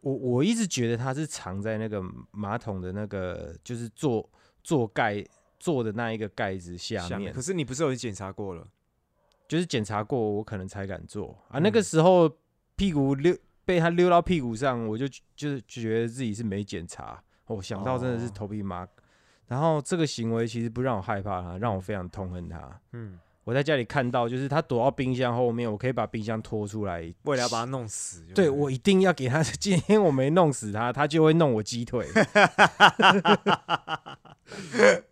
[0.00, 4.26] 我我一直觉得它是藏在那个马桶的那个就是坐
[4.64, 5.22] 坐盖
[5.58, 8.66] 坐的那一个盖子下面可，是你不是有检查过了？
[9.46, 11.58] 就是检查过我可能才敢做啊。
[11.58, 12.30] 那个嗯时候
[12.76, 17.22] 屁股溜被它溜到屁股上，我就就是觉得自己是没检查。
[17.46, 18.86] 我想到真的是哦头皮麻。
[19.48, 22.80] 然后这个行为其实不让我害怕它，让我非常痛恨他。
[22.92, 27.00] 嗯，我在家里看到，就是他躲到冰箱后面，我可以把冰箱拖出来。
[27.22, 28.24] 为了要把它弄死。
[28.34, 32.08] 对我一定要给他， 今天我没弄死他，他就会弄我鸡腿。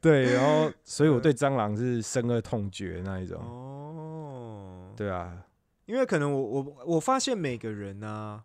[0.00, 3.40] 对，然后所以我对蟑螂是深恶痛绝那一种。
[3.40, 5.44] 哦，对啊，
[5.86, 8.42] 因为可能我我我发现每个人呢、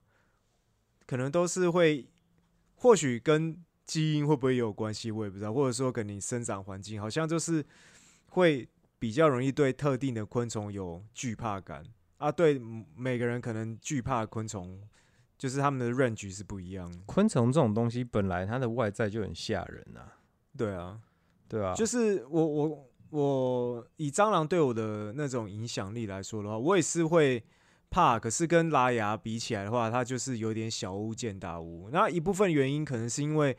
[1.07, 2.07] 可能都是会，
[2.75, 3.57] 或许跟
[3.89, 7.65] 基因会不会有关系，我也不知道，或者说跟你生长环境，好像就是
[8.27, 11.83] 会比较容易对特定的昆虫有惧怕感
[12.17, 12.31] 啊。
[12.31, 14.79] 对嗯每个人可能惧怕昆虫，
[15.39, 16.99] 就是他们的 range 是不一样的。
[17.07, 20.13] 昆虫这种东西本来它的外在就很吓人啊，
[20.55, 20.99] 对啊，
[21.47, 27.43] 对啊、就是我我我以蟑螂对我的那种影响力来说的话，我也是会
[27.89, 31.89] 怕，可是跟拉牙比起来的话，它就是有点小巫见大巫。
[31.91, 33.57] 那一部分原因可能是因为，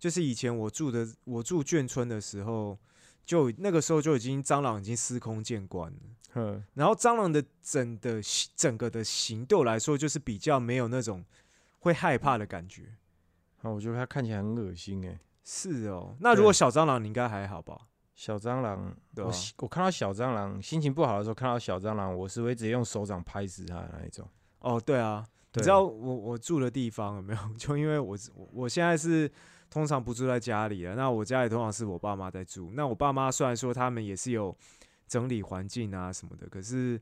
[0.00, 2.76] 就是以前我住的我住眷村的时候，
[3.24, 5.98] 就那个时候就已经蟑螂已经司空见惯了。
[6.34, 8.20] 嗯，然后蟑螂的整的
[8.56, 11.24] 整个的形对我来说，就是比较没有那种
[11.80, 12.96] 会害怕的感觉。
[13.62, 17.78] 啊我觉得它看起来很恶心哎、是哦，那如果小蟑螂，你应该还好吧？
[18.14, 18.96] 小蟑螂？
[19.16, 24.26] 我我看到小蟑螂，心情不好的时候看到小蟑螂，我是会直接用手掌拍死它的那一种。
[24.60, 27.40] 哦，对啊，你知道我我住的地方有没有？
[27.58, 29.30] 就因为我我我现在是
[29.70, 32.72] 通常不住在家里了，那我家里通常是我爸妈在住。
[32.74, 34.54] 那我爸妈虽然说他们也是有
[35.06, 37.00] 整理环境啊什么的，可是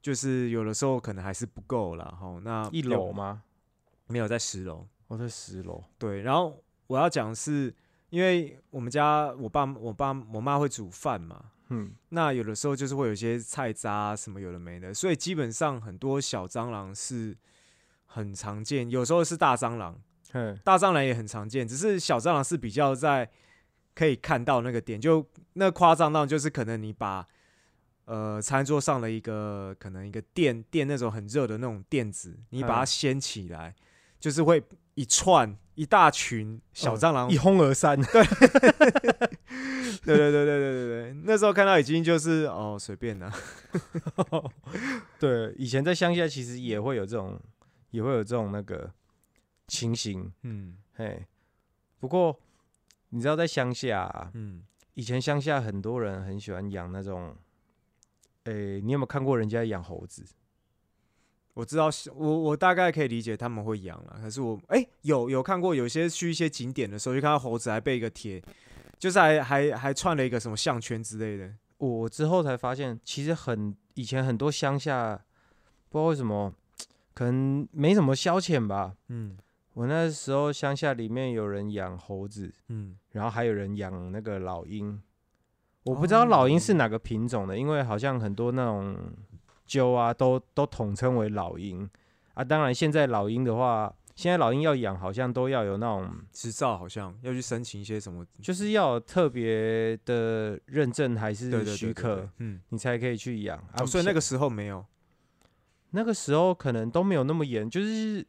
[0.00, 2.04] 就是有的时候可能还是不够啦。
[2.04, 2.40] 哈。
[2.42, 3.42] 那一楼吗？
[4.06, 5.82] 没有在十楼，我在十楼。
[5.98, 6.22] 对。
[6.22, 7.74] 然后我要讲的是，
[8.08, 17.36] 因为我们家我爸我爸我妈会煮饭嘛，嗯，那有的时候就是会有一些菜渣啊什么有的没的，所以基本上很多小蟑螂是
[18.06, 20.00] 很常见，有时候是大蟑螂，哼，
[20.62, 23.30] 大蟑螂也很常见，只是小蟑螂是比较在
[23.94, 27.26] 可以看到那个点，就那夸张到就是可能你把
[28.04, 33.74] 呃餐桌上的一个可能一个垫垫那种很热的那种垫子，你把它嗯掀起来，
[34.18, 34.62] 就是会
[34.94, 38.00] 一串一大群小蟑螂一哄而散。
[38.00, 38.24] 对。
[40.02, 43.30] 对对对对对对对，那时候看到已经就是哦随便啦，
[45.18, 47.38] 对，以前在乡下其实也会有这种，
[47.90, 48.90] 也会有这种那个
[49.70, 50.32] 情形。
[50.42, 51.24] 嗯嘿，
[51.98, 52.38] 不过
[53.10, 57.34] 你知道在乡下、啊，嗯，以前乡下很多人很喜欢养那种，
[58.44, 60.24] 诶、你有没有看过人家养猴子？
[61.54, 68.42] 我知道，我我大概可以理解他们会养了，可是我哎、有有看过，有些去一些景点的时候，就看到猴子还被一个铁，
[68.98, 75.16] 就是还还还串了一个什么项圈之类的，我之后才发现，其实很以前很多乡下，
[75.88, 76.54] 不知道为什么，
[77.14, 78.94] 可能没什么消遣吧。
[79.08, 79.36] 嗯
[79.74, 85.00] 我那时候乡下里面有人养猴子，嗯，然后还有人养那个老鹰。
[85.84, 88.96] 我不知道老鹰是哦哪个品种的，因为好像很多那种
[89.66, 91.88] 鸠啊，都都统称为老鹰
[92.34, 92.44] 啊。
[92.44, 103.76] 当然，现在老鹰的话，现在老鹰要养，好像都要有那种，执照好像要去申请一些什么，就是要有特别的认证还是许对可，对嗯，你才可以去养啊。
[103.78, 104.84] 哦，所以那像个时候没有，
[105.92, 108.24] 那个时候可能都没有那么严，就是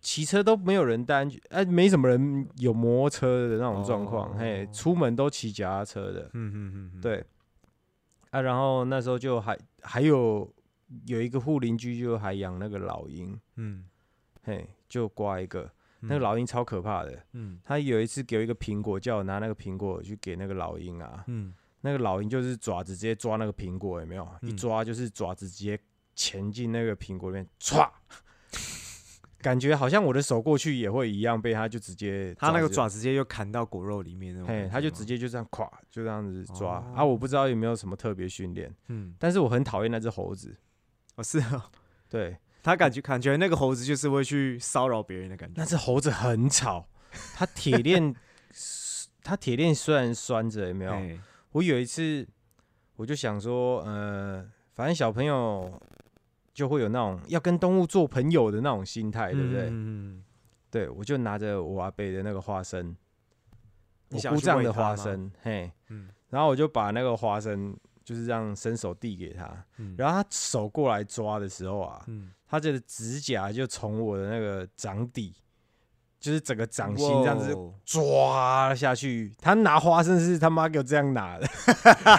[0.00, 7.24] 骑车都没有人戴安全，哎、没什么人有摩托车的那种状况，嘿，哦出门都骑脚踏车的，嗯嗯嗯，嗯，对。
[8.30, 10.48] 啊，然后那时候就还还有
[11.06, 13.84] 有一个护邻居就还养那个老鹰，嗯，
[14.44, 15.68] 嘿，就挂一个，
[16.00, 17.22] 那个嗯，老鹰超可怕的。
[17.32, 17.58] 嗯。
[17.64, 24.24] 他有一次给我一个苹果，叫我拿那个苹果去给那个老鹰啊，嗯，那个老鹰就是爪子直接抓那个苹果，有没有？
[24.42, 25.76] 一嗯抓就是爪子直接
[26.14, 27.90] 潜进那个苹果里面，歘，
[29.42, 37.04] 感觉好像我的手过去也会一样，被他就直接他那个爪直接就砍到果肉里面那种嘿，吗，他就直接就这样垮，就这样子抓、哦啊！
[37.04, 40.54] 我不知道有没有什么特别训练，嗯，但是我很讨厌那只猴子。
[41.16, 41.70] 哦是啊，
[42.08, 46.88] 对， 他感觉感觉那个猴子就是会去骚扰别人的感觉那，只猴子很吵，
[47.34, 48.14] 它铁链，
[49.22, 50.92] 它铁链虽然拴着，有没有？
[50.92, 51.18] 哎
[51.52, 52.24] 我有一次
[52.94, 55.82] 我就想说，呃，反正小朋友
[56.60, 59.68] 就会有那种要跟动物做朋友的那种心态，对不对？
[59.70, 60.22] 嗯，
[60.70, 62.94] 对，我就拿着我阿伯的那个花生，
[64.10, 66.10] 你我姑丈的花生，嘿，嗯。
[66.28, 69.94] 然后我就把那个花生就是这样伸手递给他，嗯。
[69.96, 75.34] 然后他手过来抓的时候啊，嗯，他的指甲就从我的那个掌底，
[76.20, 79.32] 就是整个掌心这样子抓下去。
[79.40, 81.48] 他拿花生是他妈给我这样拿的，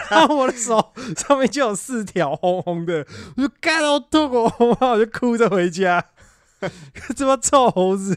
[0.09, 3.05] 然 后我的手上面就有四条红红的，
[3.37, 6.03] 我就干到痛哦，然后我就哭着回家。
[7.17, 8.15] 这帮臭猴子！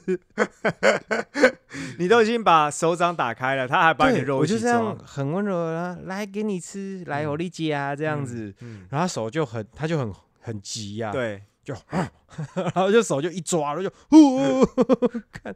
[1.98, 11.42] 你都已经把手掌打开了，他还把你的肉我就这样，很温柔的来给你吃，来嗯我力加这样嗯子，嗯，然后他手就很，他就很很急呀、对，
[12.54, 14.66] 然后就手就一抓，然后就呼，
[15.30, 15.54] 看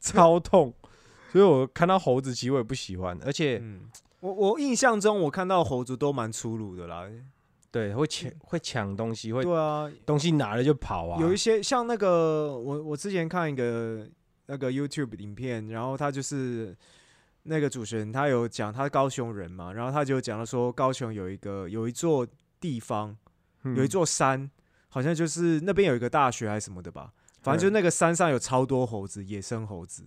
[0.00, 0.74] 超痛。
[1.30, 3.90] 所以我看到猴子，其实我也不喜欢，而且、嗯，
[4.20, 7.08] 我我印象中我看到猴子都蛮粗鲁的啦，
[7.72, 11.20] 对会抢会抢东西，会对啊，东西拿了就跑啊。
[11.20, 14.08] 有一些像那个我我之前看一个
[14.46, 16.76] 那个 YouTube 影片，然后他就是
[17.42, 22.24] 那个主持人，他有讲他是高雄人嘛，然后他就讲到说高雄有一个有一座
[22.60, 23.16] 地方
[23.64, 24.48] 嗯有一座山，
[24.94, 30.04] 好像就是那边有一个大学还是什么的吧，反正就那个山上有超多猴子，野生猴子。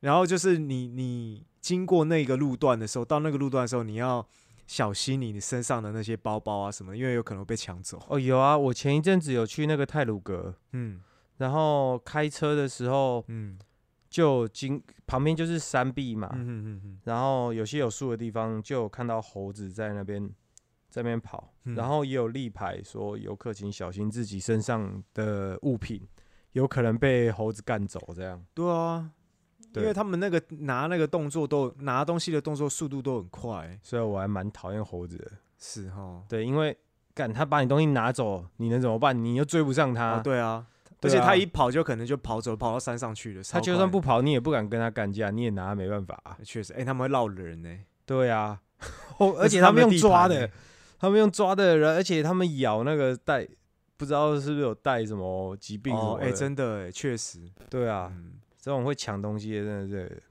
[0.00, 4.26] 然后就是你你经过那个路段的时候，到那个路段的时候，你要
[4.66, 8.02] 小心你你身上的那些包包啊什么，因为有可能被抢走。
[8.08, 11.00] 哦有啊，我前一阵子有去那个泰鲁阁，嗯
[11.36, 13.56] 然后开车的时候嗯
[14.10, 20.28] 就经旁边就是山壁嘛，嗯嗯嗯嗯然后有些有树的地方就有看到猴子在那边
[20.96, 26.00] 在那边跑，嗯然后也有立牌说游客请小心自己身上的物品，
[26.52, 28.42] 有可能被猴子干走这样。
[28.54, 29.10] 对啊，
[29.74, 35.30] 因为他们那个拿那个动作都拿东西的动作速度都很快，所以我还蛮讨厌猴子的。
[35.58, 36.22] 是哈。
[36.30, 36.74] 对，因为
[37.12, 39.22] 干他把你东西拿走，你能怎么办？
[39.22, 40.66] 你又追不上他，啊，对啊，
[41.02, 43.42] 而且他一跑就可能就跑走，跑到山上去了。
[43.42, 47.68] 他就算不跑，你也不敢跟他干架，你也拿他没办法啊、确实，哎、他们会绕人呢、
[48.06, 48.58] 对啊，
[49.18, 50.50] 哦 而且他们用抓的
[50.98, 53.46] 他们用抓的人，而且他们咬那个带，
[53.96, 56.26] 不知道是不是有带什么疾病什么哦，的。
[56.26, 60.22] 哎、真的哎、确实，对啊，嗯，这种会抢东西的真的是，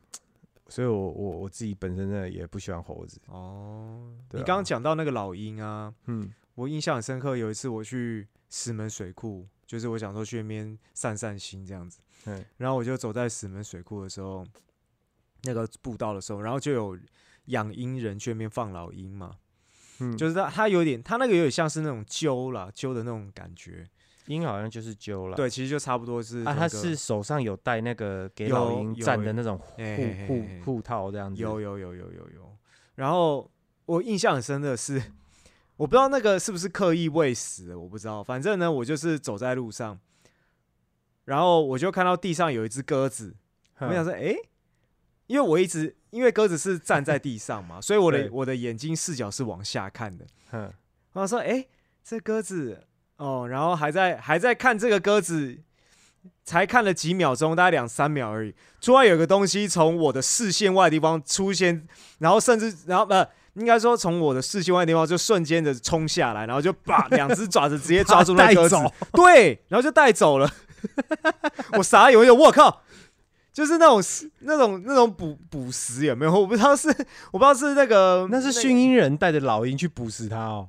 [0.67, 3.19] 所以我我我自己本身呢也不喜欢猴子。
[3.28, 7.38] 哦，你刚刚讲到那个老鹰啊，嗯，我印象很深刻。
[7.38, 14.45] 有一次我去石门水库，就是我想说去那边散散心这样子，对，然后我就走在石门水库的时候，
[15.43, 16.97] 那个步道的时候，然后就有
[17.45, 19.38] 养鹰人去那边放老鹰嘛，
[19.99, 23.86] 嗯，就是它它有点，它那个有点像是那种揪了，揪的那种感觉。
[24.27, 25.36] 鹰好像就是揪了。
[25.36, 31.39] 对，其实就差不多是啊，那个他是手上有戴那个给老鹰站的那种护护护套这样子。
[31.39, 32.58] 有有有有有有。
[32.95, 33.47] 然后
[33.86, 34.99] 我印象很深的是，
[35.77, 38.23] 我不知道那个是不是刻意喂食的，我不知道。
[38.23, 39.99] 反正呢，我就是走在路上，
[41.25, 43.36] 然后我就看到地上有一只鸽子，
[43.79, 44.36] 我想哼，说，诶，
[45.27, 50.25] 因为我一直因为鸽子是站在地上嘛， 所以我的我的眼睛视角是往下看的。
[50.51, 50.59] 哼，
[51.13, 51.67] 然后说，诶，
[52.03, 52.85] 这鸽子
[53.17, 55.57] 哦，然后还在还在看这个鸽子，
[56.43, 58.53] 才看了几秒钟，大概两三秒而已。
[58.81, 61.88] 突然有个东西从我的视线外的地方出现，
[62.19, 68.75] 然后甚至然后呃，应该说从我的视线外的地方就瞬间的冲下来，然后就把 两只爪子直接抓住那带鸽子，
[69.13, 70.51] 对，然后就带走了。
[71.73, 72.83] 我傻眼，我靠！
[73.55, 74.03] 就是那种
[74.39, 76.31] 那种那种捕捕食有没有？
[76.37, 76.89] 我不知道是
[77.31, 80.67] 我不知道是那个那是个驯鹰人带着老鹰去捕食它哦。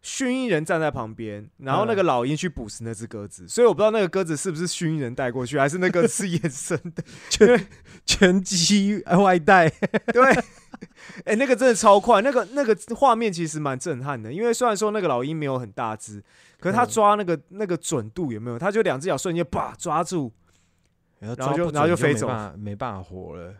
[0.00, 7.04] 驯鹰人站在旁边，然后那嗯个老鹰去捕食那只鸽子，所以我不知道那个鸽子是不是驯鹰人带过去，还是那个是野生的。
[7.28, 7.66] 全
[8.06, 9.68] 全鸡外带，
[10.12, 10.22] 对，
[11.24, 16.22] 哎、那个真的超快，那个那个画面其实蛮震撼的，因为虽然说那个老鹰没有很大只，
[16.58, 18.58] 可是它嗯抓那个、那个准度有没有？
[18.58, 20.32] 它就两只脚瞬间叭抓住，
[21.32, 23.54] 然后就然后就飞走没办法活了，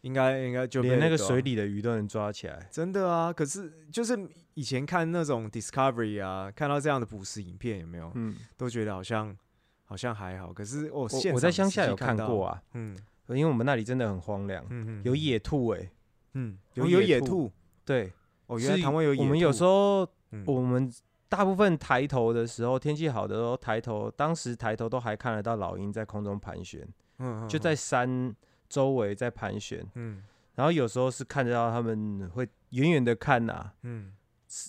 [0.00, 2.68] 应该应该就连那个水里的鱼都能抓起来。
[2.70, 4.18] 真的啊，可是就是
[4.54, 9.36] 以前看那种 Discovery 啊，看到这样的捕食影片有没有，嗯，都觉得好像
[9.84, 12.96] 好像还好，可是我我我在乡下有看过，啊，嗯
[13.28, 15.90] 因为我们那里真的很荒凉，嗯嗯，有野兔哎、
[16.34, 17.50] 嗯有有有野兔
[17.84, 18.12] 对，
[18.46, 20.92] 哦，原来是台湾有野兔，我们有时候嗯我们
[21.28, 26.86] 大部分抬头的时候，天气好的时候抬头，当时抬头都还看得到老鹰在空中盘旋，
[27.18, 28.34] 嗯就在山
[28.68, 30.22] 周围在盘旋，嗯。
[30.54, 34.12] 然后有时候是看得到他们会远远的看呐、嗯。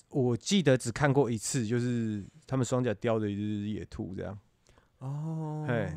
[0.07, 4.39] 我记得只看过一次，就是他们双脚叼着一只野兔这样，
[4.99, 5.91] 哦，嘿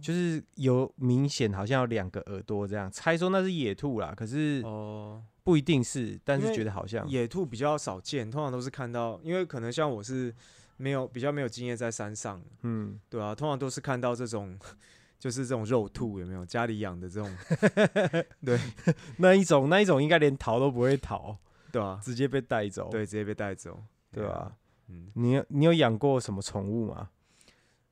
[0.00, 7.06] 就是有明显好像有两个耳朵这样，猜说那是野兔啦，可是哦，不一定是，但是觉得好像。
[7.06, 10.34] 野兔比较少见，通常都是看到，因为可能像我是
[10.78, 14.58] 没有比较没有经验在山上，嗯，对啊，通常都是看到这种
[15.18, 16.44] 就是这种肉兔有没有？
[16.44, 17.36] 家里养的这种，
[18.44, 18.58] 对
[19.18, 21.36] 那一种那一种应该连逃都不会逃，
[21.72, 22.88] 对啊，直接被带走。
[22.90, 24.56] 对，直接被带走，啊对吧？
[24.88, 27.10] 嗯，你有你有养过什么宠物吗？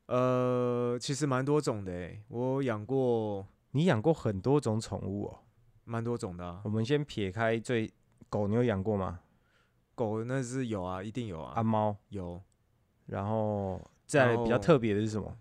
[0.07, 5.39] 呃，其实蛮多种的诶，我养过你养过很多种宠物哦。
[5.83, 7.91] 蛮多种的啊、我们先撇开最
[8.29, 9.19] 狗，你有养过吗？
[9.93, 12.41] 狗那是有啊，一定有啊，啊，猫，有
[13.05, 15.37] 然后再比较特别的是什么？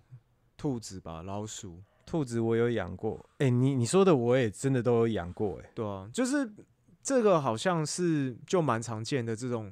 [0.65, 3.23] 兔子吧，老鼠，兔子我有养过。
[3.37, 5.61] 哎、你你说的我也真的都有养过。
[5.61, 6.51] 哎，对啊，就是
[7.03, 9.71] 这个好像是就蛮常见的这种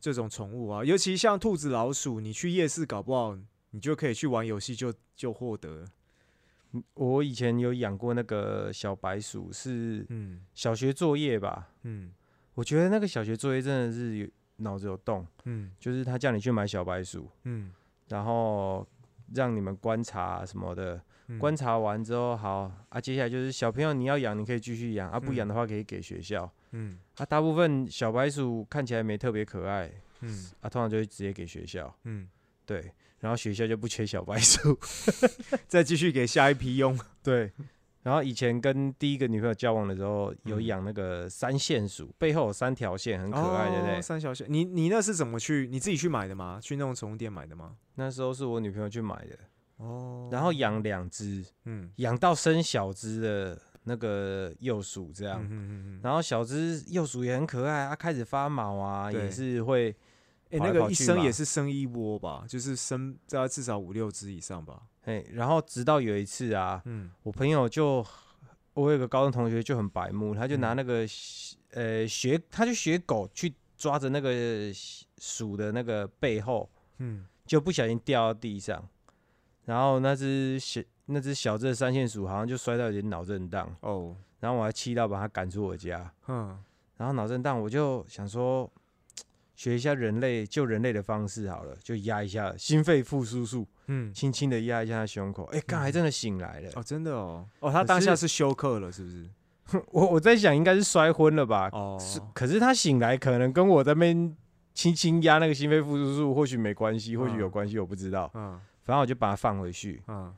[0.00, 3.36] 这种宠物啊，尤其像兔子、老鼠，你去夜市搞不好
[3.72, 5.84] 你就可以去玩游戏就就获得，
[6.94, 10.40] 我以前有养过那个小白鼠，是嗯。
[10.54, 11.68] 小学作业吧？
[11.82, 12.10] 嗯。
[12.54, 15.72] 我觉得那个小学作业真的是有脑子有洞，嗯。
[15.78, 17.70] 就是他叫你去买小白鼠，嗯，
[18.08, 18.88] 然后
[19.34, 21.38] 让你们观察什么的，嗯。
[21.38, 26.50] 观察完之后，好啊，接下来就是小朋友你要养，你可以继续养啊，不养的话可以给学校。
[26.72, 26.98] 嗯。
[27.16, 30.50] 啊，大部分小白鼠看起来没特别可爱嗯。
[30.60, 31.94] 啊，通常就会直接给学校。
[32.04, 32.28] 嗯，
[32.64, 34.78] 对，然后学校就不缺小白鼠。
[35.66, 37.52] 再继续给下一批用， 对，
[38.06, 44.00] 然后以前跟第一个女朋友交往的时候，有嗯养那个三线鼠，背后有三条线，很可爱，对不哦对？
[44.00, 45.66] 三条线，你你那是怎么去？
[45.68, 46.60] 你自己去买的吗？
[46.62, 47.74] 去那种宠物店买的吗？
[47.96, 49.36] 那时候是我女朋友去买的，
[49.78, 55.42] 哦然后养两只，嗯养到生小只的那个幼鼠这样。
[55.42, 59.92] 嗯嗯嗯，然后小只幼鼠也很可爱，它开始发毛啊，也是会，
[60.50, 64.80] 哎、那个一生也是生一窝吧，就是生大概至少五六只以上吧。
[65.02, 68.06] 哎，然后直到有一次啊，嗯我朋友就，
[68.74, 71.06] 我有个高中同学就很白目，他就拿嗯那个、
[71.72, 74.30] 呃学，他就学狗去抓着那个
[75.18, 78.88] 鼠的那个背后，嗯，就不小心掉到地上，
[79.64, 86.56] 然后那只小那只小只的三线鼠好像就摔到有点脑震荡，哦，然后我还气到把它赶出我家，嗯
[86.96, 88.70] 然后脑震荡我就想说。
[89.56, 96.70] 学一下人类救人类的方式好了，就压一下心肺复苏术，嗯，轻轻的压一下他胸口，哎、刚才真的醒来了。
[96.76, 99.28] 哦，真的哦，哦，他当下是是休克了，是不是？
[99.90, 104.36] 我我在想应该是摔昏了吧，哦，是，可是他醒来可能跟我在那边
[104.74, 108.30] 轻轻压那个心肺复苏术或许没关系，或许有嗯关系，我不知道。
[108.34, 108.60] 嗯。
[108.84, 110.32] 反正我就把它放回去，嗯。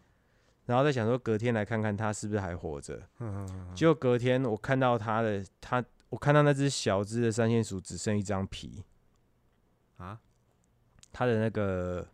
[0.64, 2.99] 然后再想说隔天来看看他是不是还活着。
[3.21, 8.83] 嗯嗯，结果隔天我看到他的他，我看到那只小只的三线鼠只剩一张皮，
[9.99, 10.19] 啊，
[11.13, 12.09] 他的那个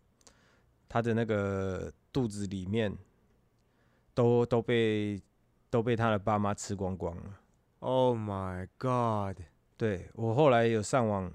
[0.89, 2.95] 他的那个肚子里面
[4.13, 5.21] 都都被
[5.71, 7.41] 都被他的爸妈吃光光了。
[7.81, 9.43] Oh my God！
[9.77, 11.31] 对我后来有上网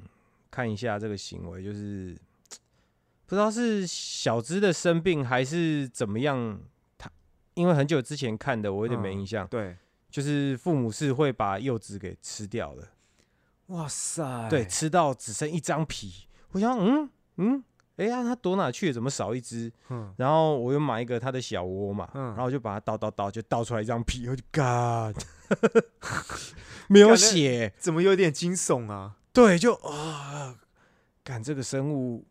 [0.50, 2.18] 看一下这个行为，就是
[3.28, 6.60] 不知道是小只的生病还是怎么样。
[6.97, 7.12] 他
[7.54, 9.45] 因为很久之前看的，我有点没嗯印象。
[9.47, 9.78] 对，
[10.10, 12.88] 就是父母是会把柚子给吃掉的，
[13.68, 16.28] 哇塞，对，吃到只剩一张皮。
[16.52, 17.64] 我想，嗯嗯，
[17.97, 18.93] 哎呀，它躲哪去了？
[18.93, 19.72] 怎么少一只？
[19.89, 25.16] 嗯然后我又买一个它的小窝嘛，嗯然后我就把它倒倒倒，就倒出来一张皮，我就 God，
[26.88, 27.74] 没有血。
[27.78, 29.16] 怎么有点惊悚啊？
[29.32, 30.56] 对，就啊，
[31.24, 32.26] 感这个生物，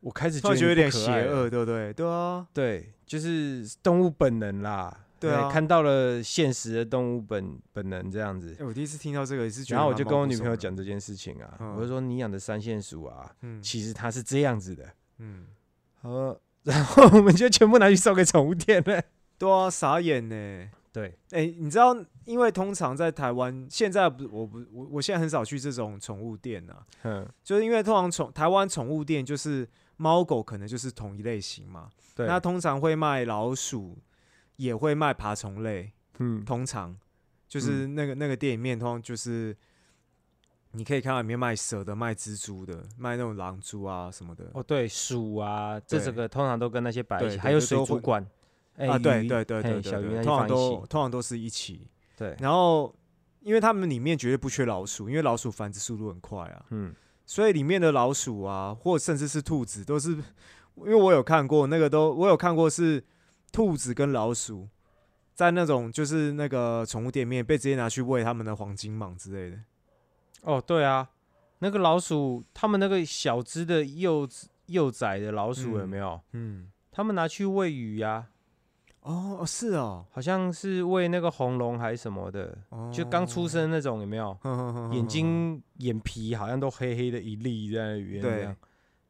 [0.00, 1.48] 我开始觉得有点邪恶，。
[1.48, 1.92] 对不对？
[1.92, 5.05] 对啊，对，就是动物本能啦。
[5.18, 5.50] 对啊。
[5.50, 8.56] 看到了现实的动物本本能这样子。
[8.58, 8.64] 哎，。
[8.64, 11.74] 我第一次听到这个，也是觉得然后我就跟我女朋友讲这件事情啊，嗯。
[11.74, 13.62] 我就说你养的三线鼠啊，嗯。
[13.62, 14.84] 其实它是这样子的。
[15.18, 15.46] 嗯，
[16.02, 19.02] 呃， 然后我们就全部拿去送给宠物店了。
[19.38, 20.68] 对啊，傻眼呢。
[20.92, 21.94] 对，哎、你知道，
[22.24, 33.98] 因为通常在台湾，现在不，我不，我我现在很少去这种宠物店啊，嗯，就是因为通常宠台湾宠物店就是猫狗可能就是同一类型嘛，对，那通常会卖老鼠，
[34.56, 36.96] 也会卖爬虫类，嗯，通常。
[37.48, 39.56] 就是那个、那个店里面，通常就是
[40.72, 44.50] 你可以看到里面卖蛇的、卖蜘蛛的、卖那种狼蛛啊什么的。
[44.52, 46.06] 哦，对，鼠啊，这对。
[46.06, 48.26] 整个通常都跟那些摆一起，对对还有水族馆，
[48.76, 51.88] 哎啊，对鱼对对对小鱼通常都通常都是一起。
[52.16, 52.92] 对，然后，
[53.42, 56.92] 因为他们里面绝对不缺老鼠，因为老鼠繁殖速度很快啊，嗯，
[57.24, 63.02] 所以里面的老鼠啊，或甚至是兔子，都是因为我有看过那个都，我有看过是
[63.52, 64.68] 兔子跟老鼠
[65.34, 69.58] 在那种就是那个宠物店面被直接拿去喂他们的黄金蟒之类的。
[70.42, 71.08] 哦，对啊，
[71.58, 74.28] 那个老鼠，他们那个小只的幼
[74.66, 76.20] 幼崽的老鼠有嗯没有？
[76.32, 78.26] 嗯，他们拿去喂鱼呀、
[79.00, 84.36] 哦，哦是哦，好像是喂那个红龙还是什么的，哦就刚出生那种有没有？
[84.92, 88.56] 眼睛眼皮好像都黑黑的一粒在那里面，对这样，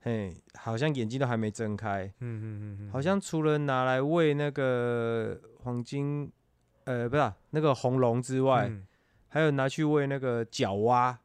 [0.07, 6.31] 嘿，好像眼睛都还没睁开，嗯嗯嗯嗯，好像除了拿来喂那个黄金，
[6.85, 8.87] 呃，不是啊、那个红龙之外，嗯
[9.29, 11.19] 还有拿去喂那个角蛙，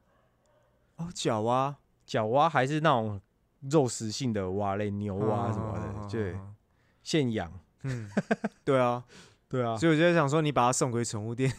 [0.95, 1.75] 哦，角蛙，
[2.07, 3.21] 角蛙还是那种
[3.69, 6.55] 肉食性的蛙类，牛蛙什么的，对，嗯
[7.03, 7.53] 现养。
[7.83, 8.09] 嗯，
[8.65, 9.05] 对啊，
[9.47, 11.53] 对啊，所以我就在想说，你把它送回宠物店，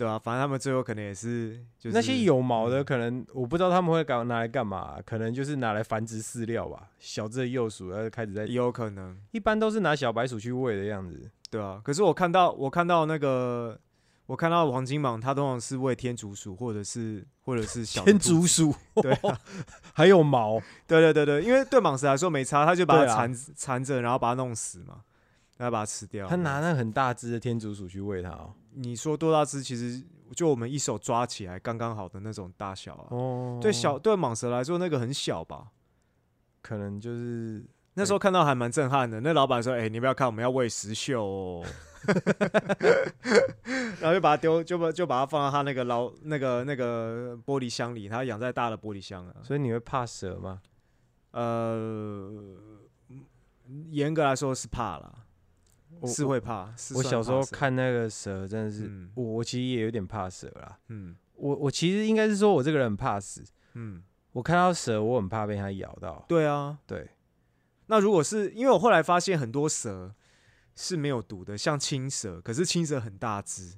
[0.00, 6.88] 对啊，反正他们最后可能也是，就是那些有毛嗯的，可能我不知道他们会搞拿来干嘛，可能就是拿来繁殖饲料吧。
[6.98, 11.30] 小只的幼鼠，然后开始在也，有可能，一般都是拿小白鼠去喂的样子。
[11.50, 11.82] 对啊。
[11.84, 13.78] 可是我看到，我看到那个，
[14.24, 19.38] 我看到黄金蟒，它通常是喂天竺鼠或者是或者是小的天兔子，竺鼠，对啊
[19.92, 25.02] 还有毛，对对对对，因为对蟒蛇来说没差，它就把它对啊缠缠着，然后把它弄死嘛，
[25.58, 26.26] 然后把它吃掉。
[26.26, 28.54] 它拿那很大只的天竺鼠去喂它哦。
[28.74, 29.62] 你说多大只？
[29.62, 30.02] 其实
[30.34, 33.06] 就我们一手抓起来刚刚好的那种大小啊。
[33.10, 35.68] 哦，对小对蟒蛇来说，那个很小吧？
[36.62, 37.64] 可能就是
[37.94, 39.20] 那时候看到还蛮震撼的。
[39.20, 41.64] 那老板说：“哎、你不要看，我们要喂石秀哦。
[44.00, 49.36] ”然后就把它丢，就把就把它放到他那个老那个那个玻璃箱里，他养在大的玻璃箱啊。
[49.42, 50.60] 所以你会怕蛇吗？
[51.32, 52.30] 呃，
[53.90, 55.29] 严格来说是怕啦，我
[56.06, 56.72] 是会怕。
[56.76, 60.78] 是我小时候看那个蛇，真的是嗯我我其实也有点怕蛇啦。
[60.88, 63.42] 嗯我我其实应该是说我这个人很怕死，
[63.74, 66.24] 嗯，我看到蛇我很怕被它咬到。
[66.28, 66.78] 对啊。
[66.86, 67.08] 对，
[67.86, 70.14] 那如果是因为我后来发现很多蛇
[70.76, 73.74] 是没有毒的，像青蛇，可是青蛇很大只，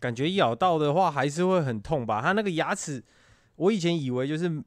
[0.00, 2.20] 感觉咬到的话还是会很痛吧？
[2.20, 3.02] 它那个牙齿，
[3.54, 4.62] 我以前以为就是，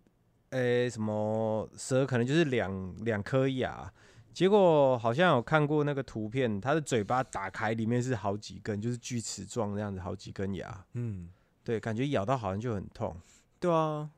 [0.51, 3.91] 呃、什么蛇可能就是两两颗牙，
[4.39, 10.85] 结果好像有看过那个图片，它的嘴巴打开，里面是好几根，就是锯齿状这样子，好几根牙。
[10.93, 11.27] 嗯，
[11.61, 13.13] 对，感觉咬到好像就很痛。
[13.59, 14.09] 对啊，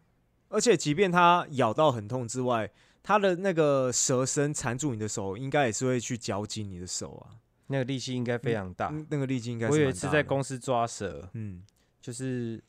[0.49, 2.69] 而且即便它咬到很痛之外，
[3.01, 8.89] 它的那个蛇身缠住你的手，应该也是会去绞紧你的手啊，那个力气应该非常大。
[8.89, 11.63] 嗯那个力气应该是我有一次在公司抓蛇，嗯
[11.99, 12.63] 就是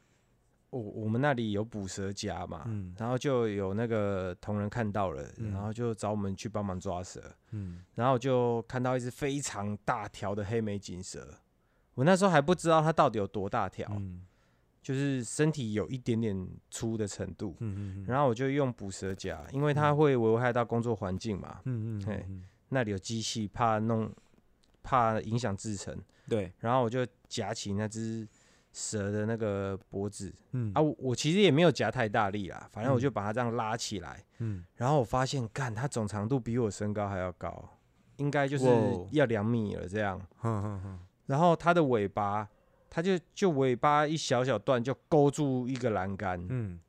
[0.72, 2.94] 我我们那里有捕蛇夹嘛，嗯。
[2.98, 5.52] 然后就有那个同仁看到了，嗯。
[5.52, 7.22] 然后就找我们去帮忙抓蛇。
[7.50, 7.82] 嗯。
[7.94, 11.38] 然后就看到一只非常大条的黑眉锦蛇，
[11.94, 14.26] 我那时候还不知道它到底有多大条，嗯。
[14.80, 17.54] 就是身体有一点点粗的程度。
[17.60, 24.10] 嗯嗯然后我就用捕蛇夹，因为它会危害到工作环境嘛，嗯嗯嘿嗯，那里有机器，怕弄
[24.82, 25.96] 怕影响制成。
[26.28, 28.26] 对，然后我就夹起那只
[28.72, 30.72] 蛇的那个脖子嗯。
[30.74, 33.00] 啊，我我其实也没有夹太大力啦，反正我嗯。
[33.00, 34.64] 就把它这样拉起来，嗯。
[34.76, 37.68] 然后我发现，干，它总长度比我身高还要高，
[38.16, 38.66] 应该就是
[39.10, 40.20] 要两米了这样。
[40.38, 42.48] 哼哼哼，然后它的尾巴，
[42.88, 46.80] 它就就尾巴一小小段就勾住一个栏杆，嗯。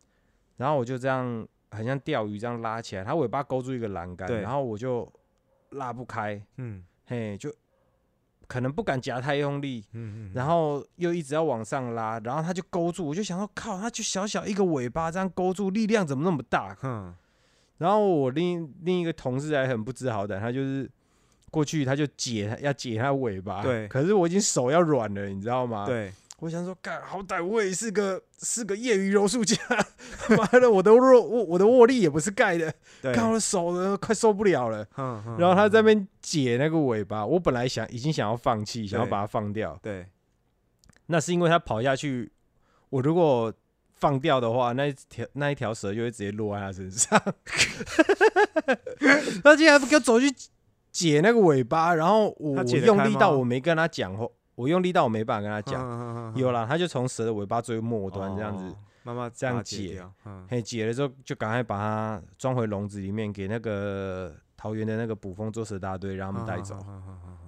[0.58, 5.12] 然后我就这样很像钓鱼这样拉起来，它尾巴勾住一个栏杆，对然后我就
[5.72, 6.86] 拉不开，嗯。
[7.06, 7.54] 嘿，就
[8.54, 16.78] 可能不敢夹太用力，嗯嗯，然后又一直要往上拉，然后它就勾住，我就想说靠，它就小小一个尾巴这样勾住，力量怎么那么大？
[16.80, 17.16] 哼，
[17.80, 20.88] 然后我另另一个同事还很不知好歹，他就是
[21.50, 23.88] 过去他就解他要解他尾巴，对。
[23.88, 26.14] 可是我已经手要软了，你知道吗？，对，
[26.44, 29.56] 我想说，干好歹我也是个是个业余柔术家，
[30.38, 34.86] 妈的，我的握我我的握力也不是盖的，对，看我的手都快受不了了。
[35.38, 40.06] 然后他在那哼边解那个尾巴，我本来想已经想要放弃，想要把它放掉，对，
[41.06, 42.30] 那是因为他跑下去，
[42.90, 43.54] 我如果
[43.96, 47.18] 放掉的话，那一条那一条蛇就会直接落在他身上。
[49.42, 50.30] 他竟然不给我走去
[50.92, 55.82] 解那个尾巴，然后我我用力到我没跟他讲后，我用力到我没办法跟他讲。
[55.82, 60.02] 讲有啦，他就从蛇的尾巴最末端这样子，哦慢慢这样解
[60.48, 66.78] 嘿，解了之后就赶快把它装回笼子里面，给那个桃园的那个捕风捉蛇大队，让他们带走。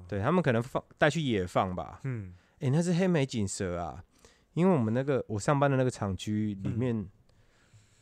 [0.07, 2.01] 对他们可能放带去野放吧。
[2.03, 4.03] 嗯诶，那是黑眉锦蛇啊，
[4.53, 7.09] 因为我们那个我上班的那个厂区里嗯面，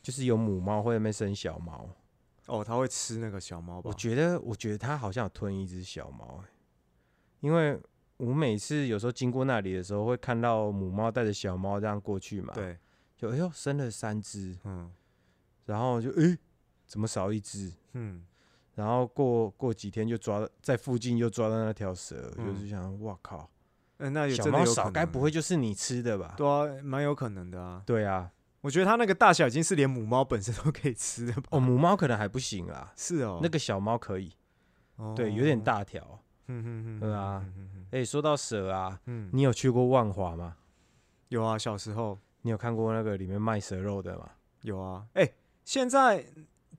[0.02, 1.88] 就是有母猫会在那边生小猫。
[2.46, 3.94] 哦，它会吃那个小猫吧我？
[3.94, 6.48] 觉得，我觉得它好像有吞一只小猫、欸，
[7.40, 7.80] 因为
[8.24, 12.78] 我每次有时候经过那里的时候，会看到母猫带着小猫这样过去嘛，，对，
[13.16, 14.90] 就哎呦生了三只，嗯
[15.66, 16.36] 然后就诶，
[16.86, 17.72] 怎么少一只？
[17.92, 18.24] 嗯
[18.74, 23.48] 然后过过几天就抓在附近又抓到那条蛇，嗯就是想，哇靠，
[23.98, 26.34] 嗯，那有小猫少该不会就是你吃的吧？
[26.36, 27.82] 对啊，蛮有可能的啊。
[27.86, 31.44] 对啊，我觉得它那个大小已经是连母猫本身都可以吃的吧？
[31.50, 34.32] 哦，母猫可能还不行啦，是哦，那个小猫可以，
[34.96, 36.20] 哦对，有点，大条。
[36.48, 37.44] 嗯嗯嗯，对啊
[37.90, 40.56] 哎、说到蛇啊，嗯，你有去过万华吗？
[41.28, 44.30] 有啊，小时候你有看过那个里面卖蛇肉的吗？
[44.62, 45.06] 有啊。
[45.14, 45.32] 哎，
[45.64, 46.24] 现在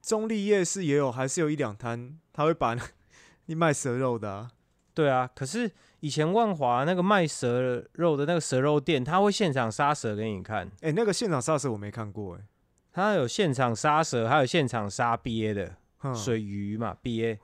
[0.02, 2.76] 中立夜市也有，还是有一两摊，他会把
[3.48, 4.52] 你卖蛇肉的、啊。
[4.94, 12.42] 对啊，可是以前万华那个卖蛇肉的那个蛇肉店，他会现场杀蛇给你看，哎、那个现场杀蛇我没看过、哎，
[12.94, 15.76] 他有现场杀蛇，还有现场杀鳖的哼
[16.14, 17.40] 水鱼嘛鳖。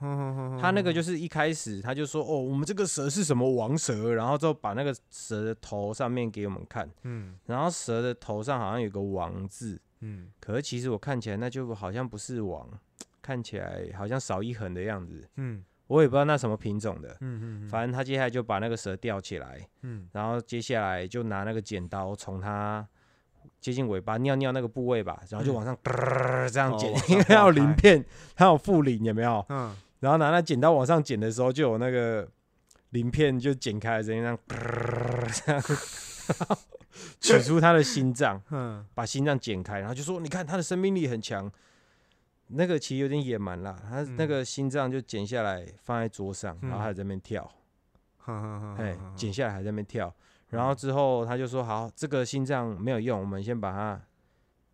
[0.59, 7.35] 他那个就是一开始他就说哦，我们这个蛇是什么王蛇，然后之后把那个蛇的头上面给我们看，嗯。
[7.45, 10.29] 然后蛇的头上好像有个王字，嗯。
[10.39, 12.69] 可是其实我看起来那就好像不是王，
[13.21, 15.63] 看起来好像少一横的样子，嗯。
[15.87, 17.17] 我也不知道那什么品种的。
[17.19, 20.07] 嗯嗯，反正他接下来就把那个蛇吊起来，嗯。
[20.13, 22.87] 然后接下来就拿那个剪刀从它
[23.61, 25.77] 接近尾巴尿尿那个部位吧，然后就嗯往上、
[26.51, 28.05] 这样剪，哦因为它有上划开鳞片，
[28.35, 29.45] 它有附鳞，有没有？
[29.49, 32.27] 嗯然后拿那剪刀往上剪的时候，就有那个
[32.89, 34.37] 鳞片就剪开这样
[35.45, 35.61] 这样
[37.19, 41.49] 取出它的心脏， 嗯把心脏剪开，然后就说：“你看它的生命力很强。”
[42.53, 47.49] 那个其实有点野蛮啦，它那嗯个心脏就剪下来放在桌上，然后嗯还在那边跳。
[48.77, 50.13] 哎剪下来还在那边跳，
[50.51, 54.01] 然后之后他就说好，这个心脏没有用，我们先把它，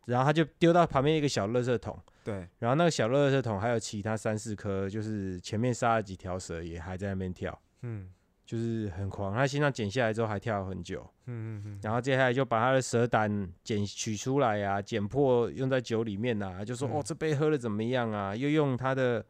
[0.05, 8.09] 然后他就丢到旁边一个小垃圾桶，对，然后那个小垃圾桶还有其他三四颗，就是前面杀了几条蛇也还在那边跳，嗯
[8.45, 9.33] 就是很狂。
[9.33, 19.25] 他心脏剪下来之后还跳了很久，嗯嗯嗯，然后接下来就把他的蛇胆剪取出来啊，剪破用在酒里面啊，就说、嗯哦这杯喝的怎么样啊，又用他的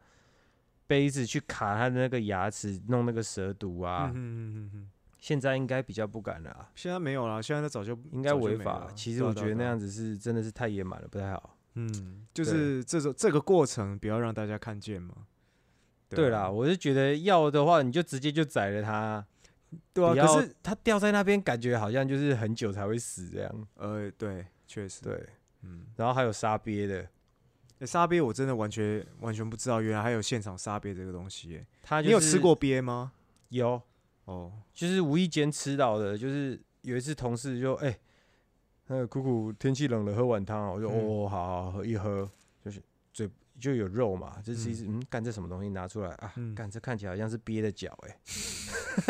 [0.86, 4.12] 杯子去卡他的那个牙齿，弄那个蛇毒啊。
[4.14, 4.88] 嗯嗯嗯嗯嗯，
[5.28, 6.70] 现在应该比较不敢了啊。
[6.74, 8.88] 现在没有了，现在他早就应该违法。
[8.96, 11.54] 其实我觉得那样子是真的是太野蛮了，不太好。
[11.74, 15.14] 嗯，就是这种这个过程不要让大家看见嘛。
[16.08, 19.22] 对啊啦，，我是觉得要的话，你就直接就宰了它，
[19.92, 23.68] 对啊，可是它掉在那边，感觉好像就是很久才会死这样。
[23.74, 25.28] 呃，对，确实，对，
[25.60, 27.06] 嗯，然后还有杀鳖的，
[27.80, 31.66] 欸沙鳖我真的完全完全不知道，原来还有现场杀鳖这个东西耶。
[31.82, 32.38] 他你有吃？
[32.38, 33.12] 过鳖吗？
[33.50, 33.82] 有，
[34.28, 37.98] 哦，就是无意间吃到的，就是有一次同事就哎，
[38.88, 40.92] 那个苦苦天气冷了，喝碗汤啊，我就嗯。
[40.92, 42.30] 哦好好喝一喝，
[42.62, 42.80] 就是
[43.12, 43.26] 嘴
[43.58, 45.02] 就有肉嘛，这其实嗯。
[45.08, 47.96] 干这什么东西拿出来啊嗯，干这看起来好像是憋的脚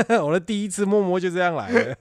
[0.08, 1.96] 哎， 我的第一次摸摸就这样来了，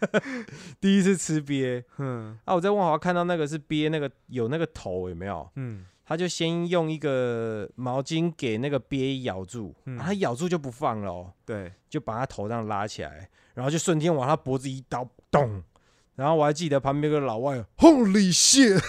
[0.80, 1.84] 第一次吃鳖。
[1.98, 5.46] 嗯，啊，我在万华看到那个是鳖，那个有那个头有没有？
[5.56, 15.62] 嗯他就先用一个毛巾给那个鳖咬住，嗯啊他咬住就不放了哦，对，就把他头这样拉起来，然后就瞬间往他脖子一刀，咚！
[16.14, 18.82] 然后我还记得旁边有个老外，Holy shit！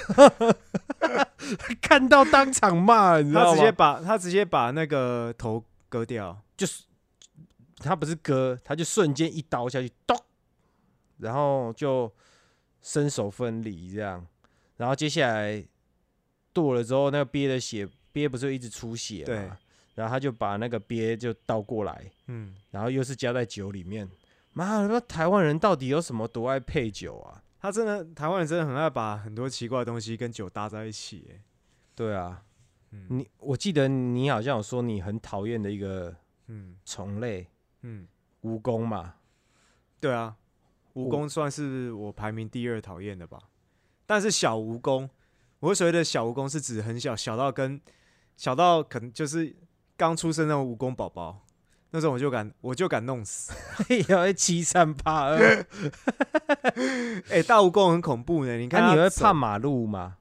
[1.81, 3.71] 看到当场骂，你知道他直接？
[3.73, 6.41] 把他直接把那个头割掉。
[6.55, 6.85] 就是
[7.79, 10.17] 他不是割，他就瞬间一刀下去，咚！
[11.17, 12.09] 然后就
[12.81, 14.25] 身手分离这样，
[14.77, 15.63] 然后接下来
[16.53, 19.57] 剁了之后，那个鳖的血，鳖不是一直出血对嘛？
[19.95, 24.09] 然后他就把那个鳖就倒过来，嗯，然后又是加在酒里面。
[24.53, 27.43] 妈的，那台湾人到底有什么多爱配酒啊？
[27.59, 31.41] 他真的台湾人真的很爱把很多奇怪的东西跟酒搭在一起耶。
[31.93, 32.41] 对啊，
[32.91, 36.15] 嗯你我记得你好像有说你很讨厌的一个
[36.47, 37.45] 嗯虫类
[37.81, 38.07] 嗯，
[38.43, 39.15] 蜈蚣嘛，
[39.99, 40.35] 对啊，
[40.93, 43.37] 蜈蚣算是我排名第二讨厌的吧。
[44.05, 45.09] 但是小蜈蚣，
[45.59, 47.79] 我所谓的小蜈蚣是指很小，小到跟
[48.37, 49.55] 小到可能就是
[49.97, 51.45] 刚出生那种蜈蚣宝宝，
[51.91, 53.51] 那种我就敢我就敢弄死。
[54.07, 55.37] 要会欺善怕恶。
[57.29, 60.17] 哎、大蜈蚣很恐怖呢，你看你会怕马路吗？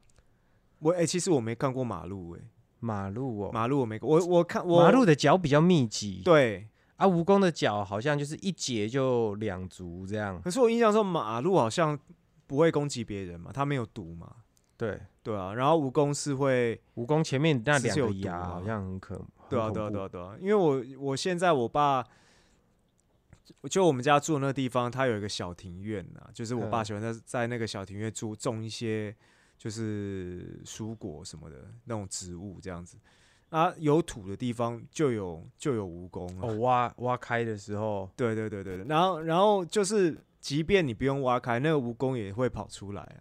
[0.80, 2.40] 我哎、其实我没看过马路哎、
[2.80, 10.40] 马路哦，马路我没我我看我马路的脚比较密集，对，啊，蜈蚣的脚好像就是一节就两足这样。
[10.42, 11.98] 可是我印象中马路好像
[12.46, 14.28] 不会攻击别人嘛，它没有毒嘛，
[14.78, 19.20] 对，对啊，然后蜈蚣是会，蜈蚣前面那两个牙啊好像很可，
[19.50, 22.02] 对啊对啊对啊对啊，因为我我现在我爸。
[23.70, 29.12] 就我们家住的那个地方，它有一个小庭院啊，就是我爸嗯喜欢在在那个小庭院住种一些
[29.56, 32.98] 就是蔬果什么的那种植物这样子。
[33.48, 36.40] 啊，有土的地方就有就有蜈蚣啊。
[36.42, 43.18] 哦，挖挖开的时候，对对对对对，然后然后就是，即便你不用挖开，那个蜈蚣也会跑出来啊。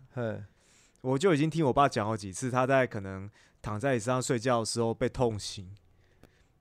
[1.02, 3.30] 哼，我就已经听我爸讲好几次，他在可能
[3.62, 5.70] 躺在椅子上睡觉的时候被痛醒，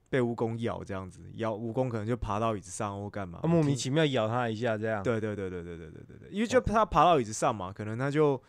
[0.08, 5.02] 被蜈蚣咬这样子，咬蜈蚣可能就爬到椅子上或干嘛，啊莫名其妙咬他一下这样。
[5.02, 8.40] 对对对对对对对对对，因为就他爬到椅子上嘛，可能他就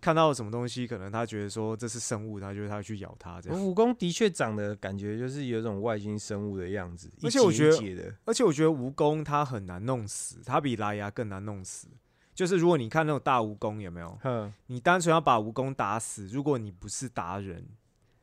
[0.00, 3.58] 看到什么东西，可能他觉得说这是生物，他就他去咬他这样。
[3.58, 11.88] 蜈蚣的确长得感觉就是有一种外星生物的样子，而且我觉得而且我觉得蜈蚣它很难弄死，它比拉牙更难弄死。
[12.36, 17.66] 就是如果你看那种大蜈蚣有没有，哼，你单纯要把蜈蚣打死，如果你不是达人，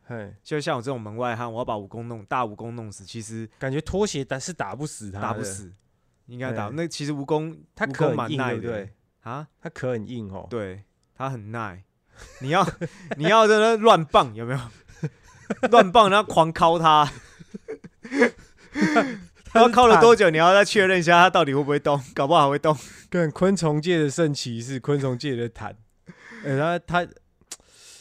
[0.03, 5.73] 嘿，就像我这种门外汉，我要把蜈蚣弄大蜈蚣弄死，其实感觉拖鞋但是打不死他，打不，死，
[6.27, 6.69] 应该打。
[6.69, 8.93] 那其实蜈蚣它壳蛮耐的对？
[9.21, 10.45] 啊，它壳很硬哦。
[10.47, 10.83] 对，
[11.15, 11.83] 它很耐。
[12.41, 12.63] 你要
[13.17, 14.59] 你要在那乱棒有没有？
[15.71, 17.11] 乱棒，然后狂敲它。
[19.53, 20.29] 然后敲了多久？
[20.29, 22.75] 你要再确认一下它到底会不会动， 搞不好还会动。
[23.09, 25.75] 跟昆虫界的圣骑士，昆虫界的坦。
[26.45, 27.07] 哎、他他，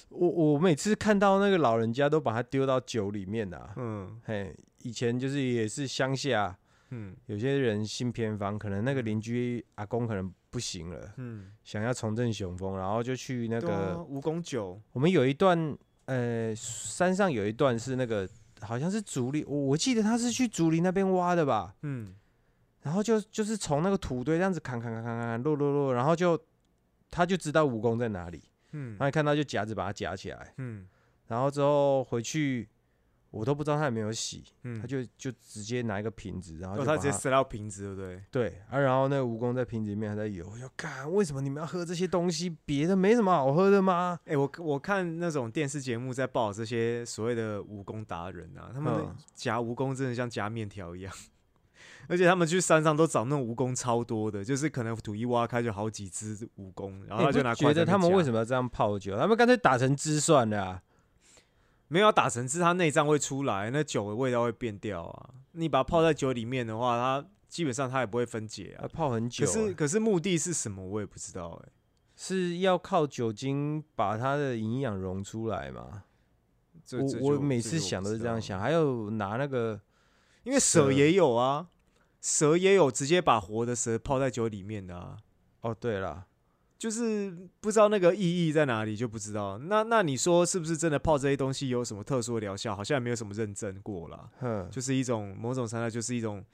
[0.09, 3.71] 我我每次看到那个老人家都把它丢到酒里面啊。
[3.77, 6.57] 嗯嘿，以前就是也是乡下，
[6.91, 15.77] 嗯有些人信偏方，可能那个邻居阿公可能不行了，嗯，想要重振雄风，然后就去那个，蜈蚣酒，我们有一段，
[16.07, 18.29] 呃，山上有一段是那个
[18.63, 22.15] 好像是竹林，我我记得他是去竹林那边挖的吧，嗯。
[22.83, 26.37] 然后就就是从那个土堆这样子砍砍砍砍砍落落落，然后就
[27.11, 28.43] 他就知道蜈蚣在哪里，
[28.73, 28.97] 嗯。
[28.99, 30.87] 然后看到就夹子把它夹起来，嗯。
[31.29, 32.69] 然后之后回去
[33.33, 38.23] 我都不知道他有没有洗，嗯，他就就直接拿一个瓶子，然后他直接塞到瓶子，对不对？
[38.31, 42.55] 对啊，然后那个蜈蚣在瓶子里面还在游，我就干，为什么你们要喝这些东西？
[42.67, 44.21] 别的没什么好喝的吗？
[44.27, 51.13] 哎、我我看那种电视节目在报这些所谓的蜈蚣达人啊，他们嗯夹蜈蚣真的像夹面条一样，
[52.09, 59.17] 而且他们去山上都找那种蜈蚣超多的，就是可能土一挖开就好几只蜈蚣，然后他就觉得他们为什么么要这样泡酒？
[59.17, 60.83] 他们干脆打成汁算了啊！
[61.93, 62.59] 没有打成汁？
[62.59, 65.31] 它内脏会出来，那酒的味道会变掉啊。
[65.53, 68.89] 你把它泡在酒里面的话，它基本上它也不会分解啊。
[68.89, 70.83] 泡很久可啊、是可是目的是什么？
[70.83, 71.69] 我也不知道哎、
[72.17, 76.05] 是要靠酒精把它的营养溶出来吗？
[77.21, 79.79] 我我每次想都是这样想，还有拿那个
[80.45, 81.69] 因为蛇蛇也有啊，
[82.23, 85.19] 蛇也有直接把活的蛇泡在酒里面的啊，
[85.61, 86.27] 哦，对了，
[86.83, 89.57] 就是不知道那个意义在哪里，就不知道。
[89.57, 92.75] 那那你说是不是真的泡这些东西有什么特殊的疗效？
[92.75, 96.45] 好像也没有什么认证过啦，哼，就是一种某种程度就是一种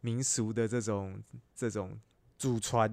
[0.00, 1.22] 民俗的这种
[1.54, 1.94] 这种
[2.38, 2.90] 祖传，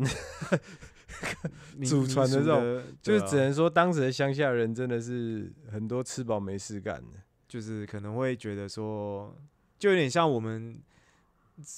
[1.77, 7.17] 民祖传的这种就是只能说当时的乡下人真的是很多吃饱没事干的。
[7.47, 9.33] 就是可能会觉得说，
[9.79, 10.77] 就有点像我们。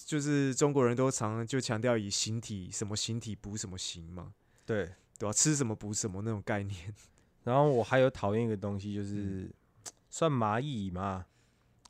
[0.05, 4.33] 就是中国人都常就强调以形体什么形体补什么形嘛，
[4.70, 4.86] 对，
[5.17, 6.93] 对吧、吃什么补什么那种概念。
[7.43, 9.49] 然后我还有讨厌一个东西，就是、
[10.11, 11.26] 算蚂蚁嘛，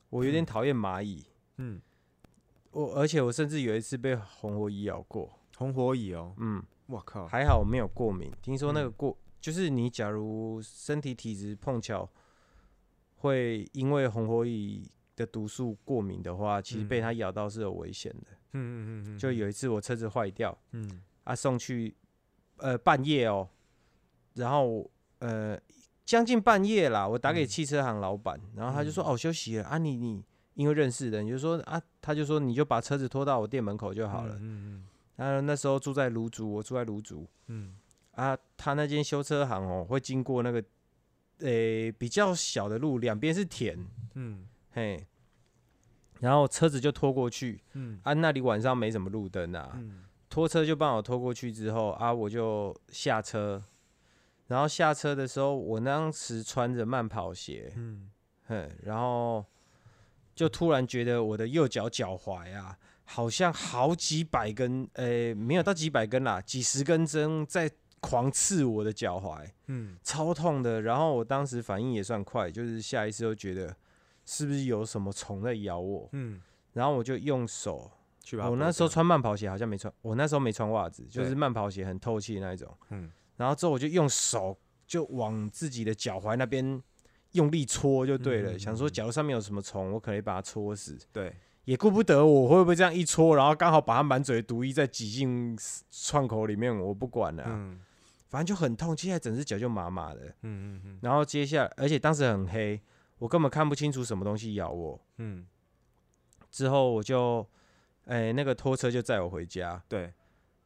[0.09, 1.25] 我有点嗯讨厌蚂蚁。
[1.57, 1.81] 嗯，
[2.71, 8.31] 我而且我甚至有一次被红火蚁咬过，红火蚁哦，嗯，我靠，还好我没有过敏。
[8.41, 12.09] 听说那个嗯过，就是你假如身体体质碰巧
[13.17, 18.27] 会因为红火蚁的毒素过敏的话，其实被嗯它咬到是有危险的。
[18.53, 21.93] 嗯嗯嗯嗯，就有一次我车子坏掉，嗯啊送去
[22.59, 23.47] 呃半夜哦，
[24.35, 24.89] 然后
[25.19, 25.59] 呃
[26.05, 27.47] 将近半夜啦，我打给嗯。
[27.47, 29.07] 汽车行老板，然后他就说、嗯。
[29.13, 30.23] 哦休息了啊你你
[30.55, 34.37] 因为认识的，你就说啊他就说你就把车子拖到我店门口就好了。
[34.39, 34.85] 嗯
[35.15, 37.75] 然后那时候住在芦竹，我住在芦竹嗯。
[38.11, 40.63] 啊，他那间修车行哦会经过那个
[41.39, 43.77] 诶、比较小的路，两边是田，
[44.15, 44.47] 嗯。
[44.71, 45.05] 嘿。
[46.19, 47.99] 然后车子就拖过去，嗯。
[48.03, 53.61] 啊，那里晚上没什么路灯啊，嗯拖车就帮我拖过去之后啊，我就下车，
[54.47, 58.09] 然后下车的时候，我当时穿着慢跑鞋，嗯。
[58.47, 59.45] 哼，然后
[60.33, 67.69] 就突然觉得我的右脚脚踝啊，好像好几百根，诶、没有到几百根啦，几十根针在
[67.99, 69.97] 狂刺我的脚踝，嗯。
[70.03, 70.81] 超痛的。
[70.81, 73.75] 然后我当时反应也算快，就是下意识就觉得
[74.25, 76.41] 是不是有什么虫在咬我，嗯，
[76.73, 82.75] 然后我就用手我去把它剥掉，那时候穿慢跑鞋好像没穿，我那时候没穿袜子，就是慢跑鞋很透气那一种。
[82.89, 86.83] 嗯然后之后我就用手就往自己的脚踝那边
[87.31, 90.97] 用力搓就对了，嗯嗯想说嗯假如上面有什么虫，我可以把它搓死。
[91.13, 95.57] 对，也顾不得我会不会这样一戳，然后刚好把它满嘴的毒液再挤进
[95.89, 97.79] 创口里面，我不管了啊、嗯
[98.27, 100.21] 反正就很痛，接下来整只脚就麻麻的。
[100.43, 102.79] 嗯嗯嗯然后接下来，而且当时很黑，
[103.17, 105.01] 我根本看不清楚什么东西咬我。
[105.17, 105.47] 嗯，
[106.51, 107.47] 之后我就，
[108.09, 109.81] 哎、那个拖车就载我回家。
[109.87, 110.11] 对，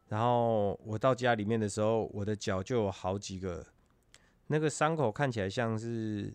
[0.07, 3.65] 然后我到家里面的时候，我的脚就有好几个，
[4.47, 6.33] 那个伤口看起来像是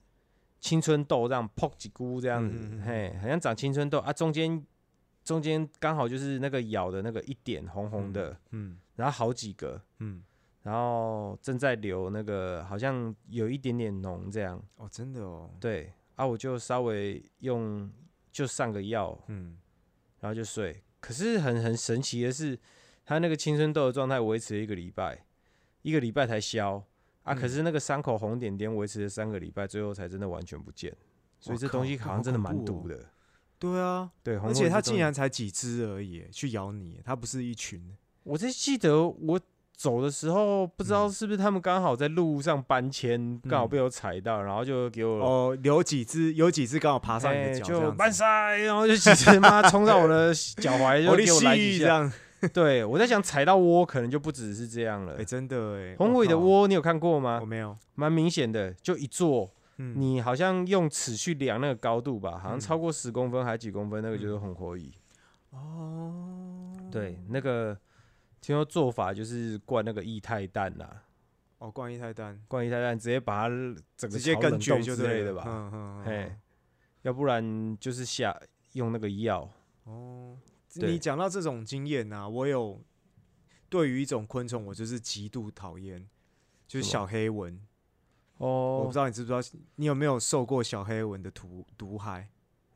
[0.60, 2.82] 青春痘这样破几菇这样子，嗯嗯嗯嗯。
[2.82, 4.62] 嘿，好像长青春痘啊，中间
[5.24, 8.78] 中间刚好就是那个咬的那个一点红红的，嗯。
[8.96, 10.22] 然后好几个，嗯，
[10.62, 17.90] 然后正在流那个好像有一点点脓这样，哦，真的哦，对，啊，我就稍微用
[18.30, 19.56] 就上个药，嗯。
[20.20, 20.82] 然后就睡。
[21.00, 22.58] 可是很很神奇的是，
[23.04, 25.24] 他那个青春痘的状态维持了一个礼拜，
[25.82, 26.82] 一个礼拜才消
[27.22, 30.94] 啊，可嗯是那个伤口红点点维持了三个礼拜，最后才真的完全不见。
[31.40, 33.10] 所以这东西好好像真的蛮毒的。
[33.58, 37.96] 对啊，对，而且它竟然才几只而已，去咬你，它不是一群。
[38.24, 39.40] 我在记得我
[39.78, 48.26] 走的时候，不知道嗯是不是他们刚好在路上搬迁，刚好嗯被我踩到，然后就给我哦，有几只，有几只刚好爬上你的哎脚，这就搬塞，
[48.64, 51.84] 然后就几只妈冲到我的 脚踝，就给我来几下。
[51.84, 52.12] 这样，
[52.52, 55.24] 对，我在想踩到窝可能就不只是这样了哎，。
[55.24, 57.46] 真的哎，宏我靠伟的窝你有看过吗我？
[57.46, 64.90] 没有，蛮明显的，就一座，嗯，你好像用尺去量那个高度吧，好像嗯超过十公分还几公分，那个就是嗯红火蚁。
[65.50, 66.12] 哦，
[66.90, 67.76] 对，那个
[68.48, 71.04] 听说做法就是灌那个液态氮啦，
[71.58, 73.48] 哦，灌液态氮，灌液态氮直接把它
[73.94, 76.40] 整个直接根炒冷冻绝就之类的吧，嗯嗯嘿嗯，
[77.02, 78.34] 要不然就是下
[78.72, 79.46] 用那个药。
[79.84, 80.38] 哦，
[80.74, 82.82] 对你讲到这种经验呐，我有
[83.68, 86.08] 对于一种昆虫，我就是极度讨厌，
[86.66, 87.54] 就是小黑蚊。
[88.38, 92.30] 哦我哦不知，道你知不知道，你有没有受过小黑蚊的毒毒害？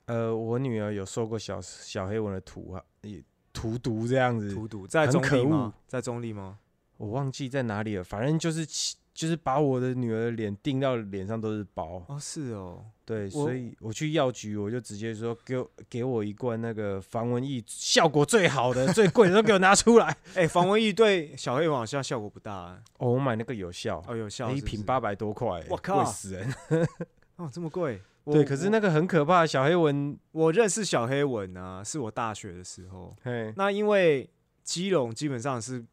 [0.05, 5.75] 呃，我女儿有受过小小黑蚊的毒啊，也荼毒这样子，荼毒在中立吗？
[5.87, 6.59] 在中立吗？
[6.97, 8.65] 我忘记在哪里了，反正就是
[9.13, 12.03] 就是把我的女儿的脸钉到脸上都是包。
[12.07, 20.17] 哦，是哦，对，所以我去药局，我就直接说给我给我一罐那个防蚊液，效果最好的、 最贵的都给我拿出来。
[20.35, 26.55] 哎，防蚊液对小黑蚊好像效果不大啊哦，我买那个有效，哦，有效一瓶八百多块，我靠贵死人。
[27.37, 28.01] 哦，这么贵？
[28.25, 33.17] 对，可是那个很可怕，小黑蚊，我认识小黑蚊啊，是我大学的时候。
[33.23, 34.31] 嘿，那因为
[34.63, 35.85] 基隆基本上是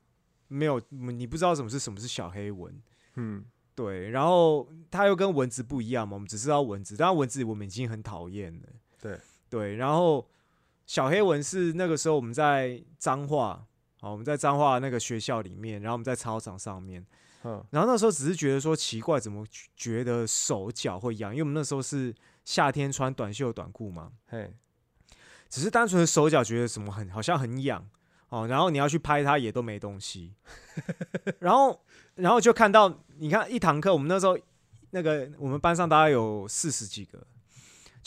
[0.47, 2.71] 没有，你不知道什么是什么是小黑蚊，
[3.15, 8.67] 嗯，对，然后它又跟蚊子不一样嘛，我们只知道蚊子，但蚊子我们已经很讨厌了。
[9.01, 9.17] 对
[9.49, 10.27] 对，然后
[10.85, 13.65] 小黑蚊是那个时候我们在彰化，
[14.01, 17.03] 好，我们在彰化那个学校里面，然后我们在操场上面，
[17.43, 21.31] 嗯，然后那时候只是觉得说奇怪，怎么觉得手脚会痒？
[21.31, 22.13] 因为我们那时候是
[22.43, 24.53] 夏天穿短袖短裤嘛，嘿，
[25.47, 27.87] 只是单纯的手脚觉得什么很好像很痒
[28.29, 30.33] 哦，然后你要去拍它也都没东西，
[31.39, 31.81] 然后
[32.15, 34.37] 然后就看到你看一堂课，我们那时候
[34.91, 37.25] 那个我们班上大概有四十几个，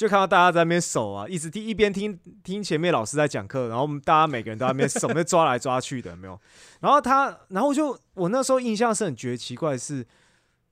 [0.03, 6.37] 就看到大家在那边手啊，一直听一边听听前面老师在讲课，然后我们大家每个人都在那边手在抓来抓去的，有没有？
[6.81, 10.05] 然后他，然后就我那时候印象是很觉得奇怪的是，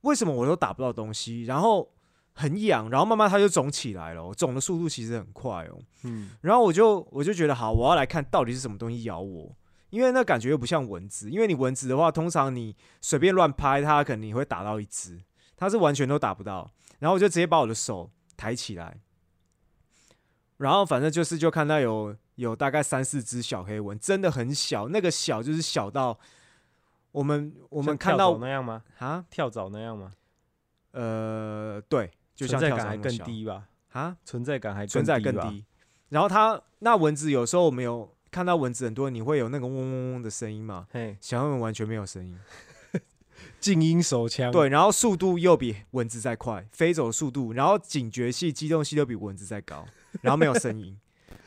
[0.01, 1.89] 为什么我都打不到东西，然后
[2.33, 5.79] 很痒，然后慢慢它就肿起来了哦，肿的速度其实很快哦。
[6.03, 9.55] 嗯，然后我就我就觉得好，我要来看到底是什么东西咬我，
[9.91, 15.21] 因为那感觉又不像蚊子，因为你蚊子的话，通常你随便乱拍它，可能你会打到一只，
[15.55, 16.69] 它是完全都打不到。
[16.99, 18.99] 然后我就直接把我的手抬起来，
[20.61, 26.17] 然后反正就是就看到有有大概三四只小黑蚊，真的很小，那个小就是小到
[27.11, 28.83] 我们我我们看到那样吗？
[28.99, 30.13] 啊，跳蚤那样吗？
[30.91, 33.67] 呃，对，就像跳蚤那么小更低吧？
[33.91, 35.35] 啊，存在感还存在更。
[35.49, 35.65] 低。
[36.09, 40.87] 然后它那蚊子有时候我们有看到蚊子很多，你会有那个嗡嗡嗡的声音嘛？
[40.91, 42.37] 嘿，小黑蚊完全没有声音，
[43.59, 49.85] 静音手枪，，对，然后速度又比蚊子再快，飞走的速度，然后警觉系、机动系都比蚊子再高，
[50.21, 50.97] 然后没有声音，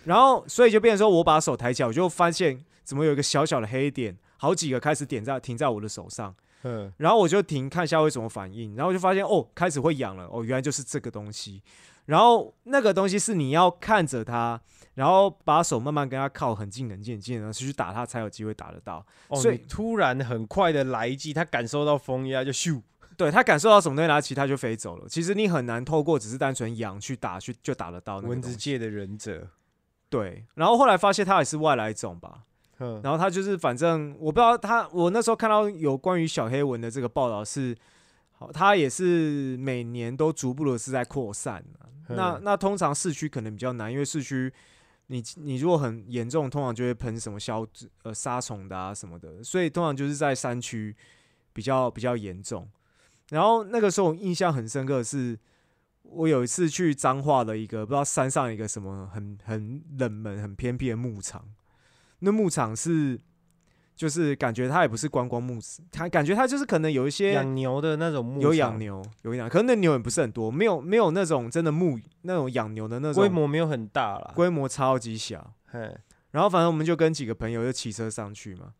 [0.04, 11.62] 然后所以就变成说我把手抬起来，我就发现怎么有一个小小的黑点，好几个开始点在停在我的手上，嗯，然后我就停看一下会什么反应，然后就发现哦，开始会痒了，哦，原来就是这个东西。
[12.06, 14.60] 然后那个东西是你要看着它，
[14.92, 19.02] 然后把手慢慢跟它靠很近很近很近，然后去打它才有机会打得到。
[19.28, 22.82] 哦，所以突然很快的来一记，他感受到风压就咻，
[23.16, 25.08] 对他感受到什么东西，然后其他就飞走了。
[25.08, 29.48] 其实你很难透过只是单纯痒去打去就打得到那个蚊子界的忍者，
[30.08, 32.44] 对，然后后来发现它也是外来种吧，
[32.78, 37.76] 嗯，然后它就是反正我不知道它，我那时候看到有关于小黑蚊的这个报道是，
[38.32, 41.88] 好，它也是每年都逐步的是在扩散啊。
[42.08, 44.52] 那嗯那通常市区可能比较难，因为市区
[45.06, 47.66] 你你如果很严重，通常就会喷什么消
[48.02, 50.94] 呃杀虫的啊什么的，所以通常就是在山区
[51.52, 52.68] 比较比较严重。
[53.30, 55.38] 然后那个时候我印象很深刻的是，
[56.02, 61.44] 我有一次去彰化的一个不知道山上一个什么很很冷门、很偏僻的牧场，
[62.20, 63.18] 那牧场是
[63.96, 75.54] 就是感觉它也不是观光牧场，它感觉它就是可能有一些养牛的那种牧有养牛，有养，可是那牛也不是很多，没有没有那种真的牧那种养牛的那种规模没有很大啦，规模超级小。
[75.66, 75.96] 嘿，
[76.32, 78.74] 然后反正我们就跟几个朋友就骑车上去嘛，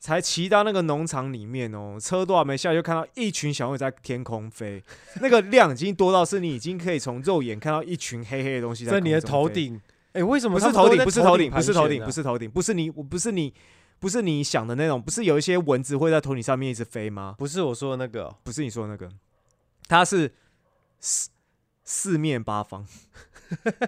[0.00, 4.82] 才骑到那个农场里面哦，车都还没下，就看到一群小鸟在天空飞，
[5.20, 9.78] 那个量已经多到是你已经可以从肉眼看到一群黑黑的东西在你的头顶，
[10.14, 13.52] 哎，为什么不是头顶，不是头顶，不是头顶，不是头顶，不是你，我不是你
[13.98, 17.34] 不是你想的那种，不是有一些蚊子会在头顶上面一直飞吗？
[17.36, 19.06] 不是我说的那个哦、不是你说的那个，
[19.86, 20.32] 它是
[20.98, 21.28] 四
[21.84, 22.86] 四面八方，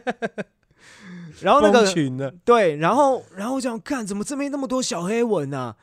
[1.41, 5.75] 然后那个群的，对，然后然后我想看怎么这边那么多小黑蚊啊？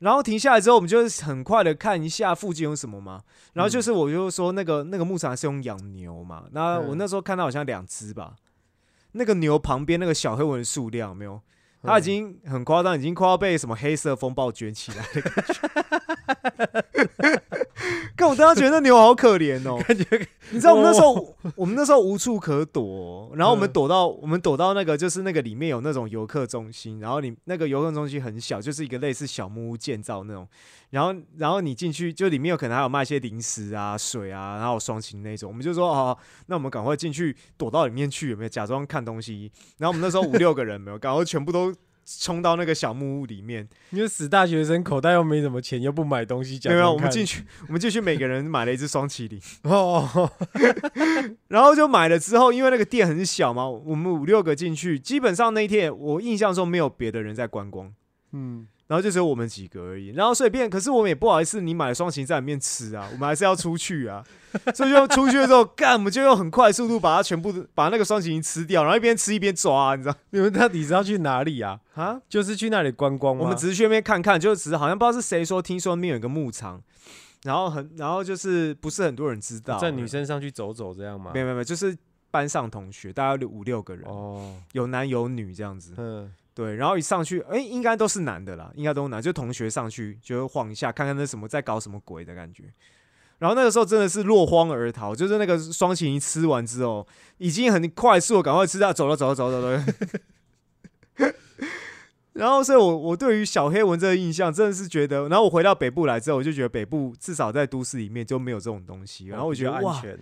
[0.00, 3.22] 然后停下来之后，我们就很快的看一下附近有什么嘛。
[3.52, 8.34] 然后就是我就说那个那个牧场是用养牛嘛，那我嗯那时候看到好像两只吧，
[9.12, 11.40] 那个牛旁边那个小黑蚊的数量没有？
[11.82, 15.22] 它已经很夸张，已经快要被什么黑色风暴卷起来的
[18.16, 20.04] 看我当时觉得那牛好可怜哦，感觉
[20.50, 23.72] 你知道我们那时候，我们那时候无处可躲，然后我们嗯。
[23.72, 30.46] 躲到我们躲到那个就是那个里面有那种游客中心，然后你那个游客中心很小，就是一个类似小木屋建造那种，
[30.90, 36.16] 然后然后你进去就里面有可能还有卖一些零食啊、水啊，然后有双擎那种，我们就说哦，
[36.46, 38.48] 那我们赶快进去躲到里面去，有没有？
[38.48, 39.50] 假装看东西？
[39.78, 41.74] 然后我们那时候五六个人没有，赶快全部都
[42.04, 49.40] 冲到那个小木屋里面，因为死大学生口袋又没什么钱，又不买东西，讲没有我们进去， 我们进去每个人买了一只双麒麟。
[49.62, 50.30] 哦，
[51.48, 57.92] 然后就买了之后，因为那个店很小嘛，我们五六个进去，基本上那一天我印象中没有别的人在观光，
[58.32, 60.08] 嗯，然后就只有我们几个而已。
[60.08, 64.22] 然后所以变，可是我们也不好意思，你买了双擎在里面吃啊，我们还是要出去啊，
[64.74, 71.80] 所以就出去的时候，干，我们就用很快的速度把它全部把那个双擎吃掉，然后一边吃一边抓、你知道 你们到底是要去哪里啊？
[71.94, 72.20] 啊？
[72.28, 73.42] 就是去那里观光吗？
[73.42, 76.82] 我们只是去那边看看，就只是好像不知道是谁说，听说那边有一个牧场，
[77.42, 81.40] 然后很，然后就是不是很多人知道，在女生上去走走这样吗没？
[81.40, 81.96] 有没有没有，就是
[82.30, 85.94] 班上同学，大概六五六个人，哦，有男有女这样子。
[85.96, 92.64] 嗯，对，然后一上去，哎、应该都是男的啦，应该都是男，就同学上去就会晃一下，看看那什么在搞什么鬼的感觉。
[93.38, 97.06] 然后那个时候真的是落荒而逃，就是那个双擎一吃完之后，
[97.38, 101.32] 已经很快速的赶快吃掉，走了走了走了走了。
[102.34, 110.18] 然后，所以我我对于小黑蚊这个印象真的是觉得，然后我回到北部来之后，我就觉得北部至少在都市里面就没有这种东西，然后我觉得安全。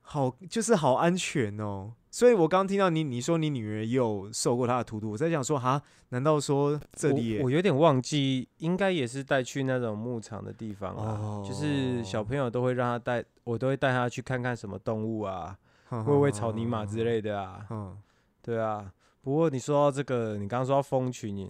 [0.00, 1.92] 好，就是好安全哦。
[2.10, 15.56] 所以我刚听到你你说你女儿也有受过她的荼毒，我在想说哈，难道说这里我我有点忘记，应该也是带去那种牧场的地方啊，哦就是小朋友都会让他带，我都会带他去看看什么动物啊，
[16.06, 17.96] 喂喂草泥马之类的啊， 嗯，
[18.42, 18.92] 对啊。
[19.22, 21.48] 不过你说到这个，你刚刚说到蜂群，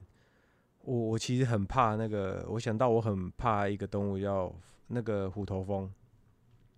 [0.83, 4.53] 我我其实很怕那个，我想到我很怕一个动物叫
[4.89, 5.91] 那个虎头蜂。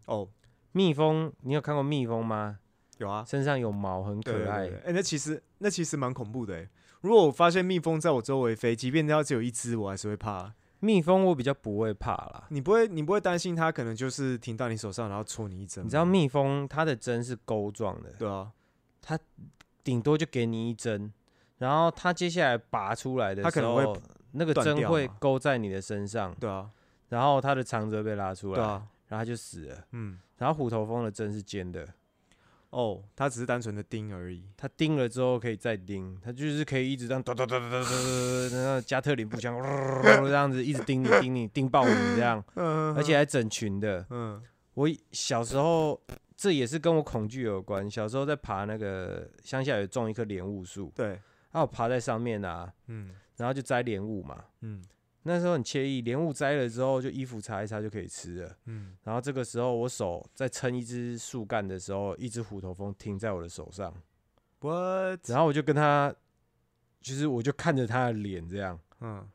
[0.04, 0.28] 哦，
[0.72, 2.58] 蜜蜂，你有看过蜜蜂吗？
[2.98, 4.68] 有啊，身上有毛，很可爱。
[4.84, 6.68] 哎、那其实那其实蛮恐怖的哎。
[7.00, 10.52] 如果我发现蜜蜂在我周围飞，即便它只有一只，我还是会怕。
[10.78, 12.46] 蜜蜂我比较不会怕啦。
[12.48, 15.84] 你不会，你不会担心它可能就是停到你手上，然后戳你一针？
[15.84, 18.50] 你知道蜜蜂它的针是钩状的，对啊，
[19.00, 19.18] 它
[19.84, 21.12] 顶多就给你一针，
[21.58, 24.00] 然后它接下来拔出来的时它可能会，
[24.32, 26.68] 那个针会掉嘛勾在你的身上，对啊，
[27.08, 29.84] 然后它的肠子被拉出来，对啊，然后它就死了。
[29.92, 31.86] 嗯，然后虎头蜂的针是尖的，
[32.72, 34.42] 哦，它只是单纯的叮而已。
[34.56, 37.90] 它叮了之后可以再叮，它就是可以一直这样哒哒哒哒哒哒
[38.50, 39.54] 哒，然后加特林步枪
[40.02, 44.04] 这样子一直叮你叮你叮爆你这样，嗯而且还整群的。
[44.10, 44.42] 嗯
[44.74, 46.00] 我小时候
[46.34, 51.20] 这也是跟我恐惧有关，小时候在爬那个乡下有种一棵莲雾树，对，然
[51.52, 54.42] 后我爬在上面啊，嗯然后就摘莲雾嘛。
[54.62, 54.82] 嗯
[55.24, 58.56] 那时候很惬意，莲雾摘了之后，就衣服擦一擦就可以吃了。
[58.66, 63.94] 嗯，然后这个时候，我手在撑一只树干的时候，一只虎头蜂停在我的手上
[64.60, 65.20] ，what？
[65.28, 66.12] 然后我就跟他，
[67.00, 69.28] 就是我就看着他的脸这样，嗯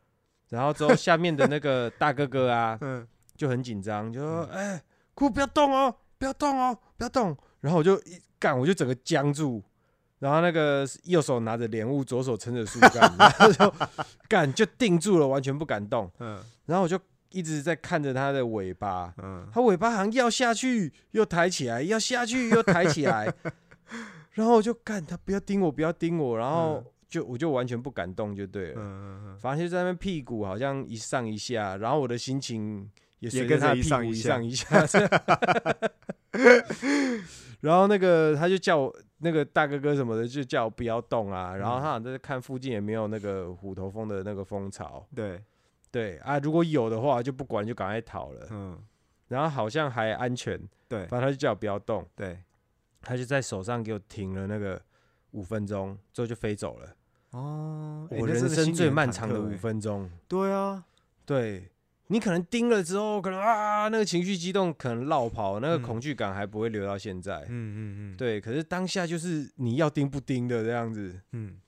[0.50, 4.82] 然后之后下面的那个大哥哥啊 嗯就很紧张，就说：“哎、
[5.14, 9.62] 酷不要动哦，不要动哦，不要动。”然后我就一干，我就整个僵住。
[10.20, 13.74] 然后那个右手拿着莲雾，左手撑着树干，然后 就
[14.28, 16.12] 干就定住了，完全不敢动。
[16.20, 16.40] 嗯。
[16.66, 17.00] 然后我就
[17.30, 23.32] 一直在看着它的尾巴，嗯，它尾巴好像要下去又抬起来，要下去又抬起来，
[24.34, 32.90] 然后我就干它不要盯我，不要盯我，然后就我就完全不敢动就对了，嗯嗯反正就在那边屁股好像一上一下，然后我的心情
[33.20, 34.86] 也随着跟它屁股一上一下
[37.62, 45.06] 然后那个他就叫我那个大哥哥什么的就叫我不要动啊，然后他好像在看附近有没有那个虎头蜂的那个蜂巢。
[45.16, 45.44] 对，
[45.92, 48.48] 对啊，如果有的话就不管，就赶快逃了。
[48.52, 48.78] 嗯
[49.30, 52.42] 然后好像还安全，对反正他就叫我不要动，对，
[53.02, 54.82] 他就在手上给我停了那个
[55.32, 56.96] 五分钟，之后就飞走了。
[57.32, 60.86] 哦，欸我人生最漫长的五分钟，对啊，
[61.26, 61.70] 对
[62.10, 67.42] 你可能盯了之后，可能啊那个情绪激动，可能落跑，那个嗯恐惧感还不会留到现在。
[67.42, 67.80] 嗯嗯
[68.14, 71.20] 嗯，对，可是当下就是你要盯不盯的这样子。
[71.34, 71.60] 嗯，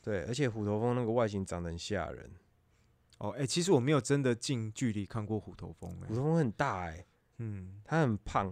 [0.00, 2.30] 对，而且虎头蜂那个外形长得很吓人，
[3.18, 7.04] 哦，哎、其实我没有真的近距离看过虎头蜂、哎，虎头蜂很大哎、
[7.38, 8.50] 嗯，它很胖，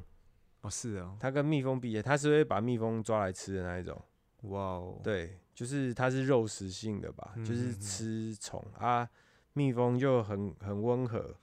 [0.61, 3.99] 哦，是哦，它跟蜜蜂比它是会把蜜蜂抓来吃的那一种。
[4.43, 8.62] 哇哦，，对，就是它是肉食性的吧，就是吃虫。
[8.78, 9.09] 啊。
[9.53, 11.35] 蜜蜂就很很温和，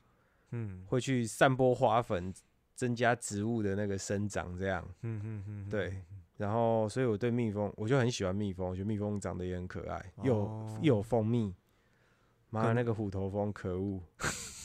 [0.51, 2.33] 嗯，会去散播花粉，
[2.75, 4.87] 增加植物的那个生长，这样。
[5.01, 6.01] 嗯嗯嗯，对，
[6.37, 11.53] 然后所以我对蜜蜂，我就很喜欢蜜蜂，我觉得蜜蜂长得也很可爱，又哦又有蜂蜜。
[12.49, 14.01] 妈那个虎头蜂可恶！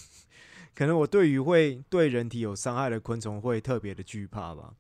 [0.73, 4.73] 可能我对于会对人体有伤害的昆虫会特别的惧怕吧。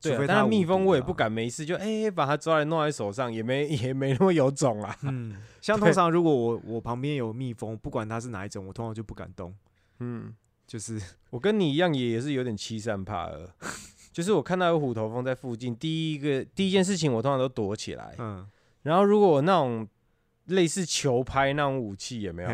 [0.00, 4.96] 对但是蜜蜂我也不敢没事就哎、把它抓来弄在手上，也没 也没那么有种啊。
[5.02, 9.54] 嗯， 像通常如果我我旁边有蜜蜂，不管它是哪一种，我通常就不敢动。
[10.00, 10.34] 嗯，
[10.66, 13.50] 就是我跟你一样，也也是有点欺善怕恶。
[14.12, 18.14] 就是我看到有虎头蜂在附近，第一个第一件事情我通常都躲起来。
[18.18, 18.46] 嗯，
[18.82, 19.86] 然后如果我那种
[20.46, 22.48] 类似球拍那种武器有没有？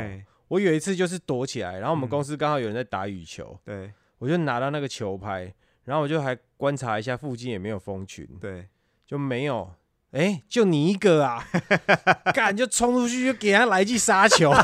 [0.49, 5.53] 我有一次就是躲起来，然后我们嗯公司刚好有人在打羽球，对我就拿到那个球拍，
[5.85, 8.69] 然后我就还观察一下附近也没有蜂群，对，
[9.07, 9.75] 就没有。
[10.13, 11.43] 哎、就你一个啊！
[12.35, 14.53] 干就冲出去就给他来一记杀球，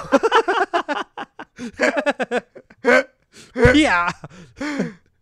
[3.55, 4.12] 啪！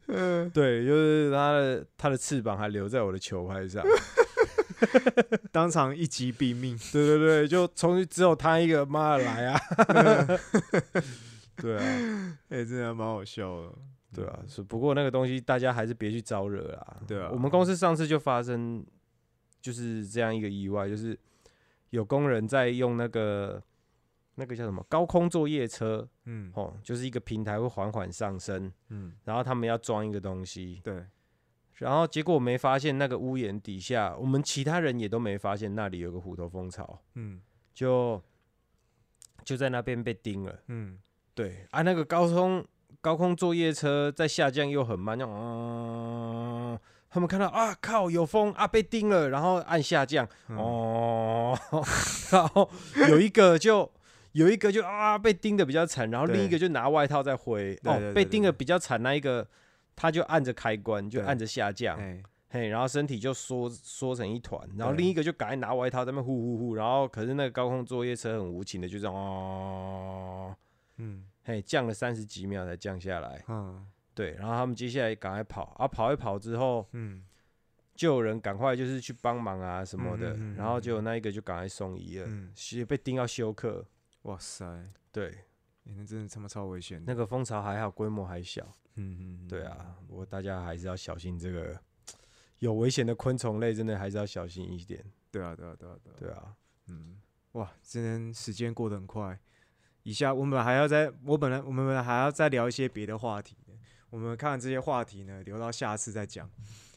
[0.08, 3.84] 嗯，对，就是他的他的翅膀还留在我的球拍上。
[5.52, 6.76] 当场一击毙命。
[6.92, 9.60] 对对对，就冲去只有他一个，妈的来啊！
[11.56, 11.82] 对啊，
[12.50, 13.72] 哎、真的蛮好笑的。
[14.14, 16.96] 对啊，是不过那个东西大家还是别去招惹啦。
[17.06, 17.28] 对啊。
[17.32, 18.84] 我们公司上次就发生
[19.60, 21.18] 就是这样一个意外，就是
[21.90, 23.62] 有工人在用那个
[24.36, 26.50] 那个叫什么高空作业车嗯。
[26.54, 31.04] 哦，就是一个平台会缓缓上升，嗯，然后他们要装一个东西，对，
[31.74, 37.40] 然后结果我没发现那个屋檐底下，我们其他人也都没发现那里有个虎头蜂巢，嗯。
[37.74, 38.22] 就
[39.44, 40.58] 就在那边被叮了。
[40.68, 40.98] 嗯。
[41.34, 42.66] 对啊，那个高空
[43.06, 46.76] 高空作业车在下降又很慢，那种嗯，
[47.08, 50.56] 他们看到啊靠有风啊被叮了，然后按下降嗯。
[50.56, 51.56] 哦，
[52.32, 52.68] 然后
[53.08, 53.88] 有一个就
[54.32, 59.46] 有一个就啊被叮的比较惨，然后另一对个就拿外套在挥哦被叮的比较惨那一个
[59.94, 70.56] 他就按着开关就按着下降，哎，嘿，然后身体就缩缩成一团，然后另一个就赶快拿外套在那呼呼呼，然后可是那个高空作业车很无情的就这样哦。
[70.96, 73.44] 嗯嘿，降了三十几秒才降下来。
[73.46, 77.22] 嗯对，然后他们接下来赶快跑，啊，跑一跑之后，嗯，
[77.94, 83.86] 就有人赶快就是去帮忙啊什么的，嗯嗯嗯然后就有那一个就赶快送医了，嗯是被叮到休克。
[84.22, 85.38] 哇塞，欸对，
[85.84, 87.00] 那真的他妈超危险。
[87.06, 88.66] 那个蜂巢还好，规模还小。
[88.96, 91.80] 嗯嗯，对啊，不过大家还是要小心这个
[92.58, 95.04] 有危险的昆虫类，真的还是要小心一点。
[95.30, 96.56] 对啊对啊对啊对啊，对啊，
[96.88, 97.20] 嗯，
[97.52, 99.38] 哇，今天时间过得很快。
[100.06, 103.72] 以下我们还要再，我本来我们本来还要再聊一些别的话题的。
[104.08, 106.48] 我们看这些话题呢，留到下次再讲，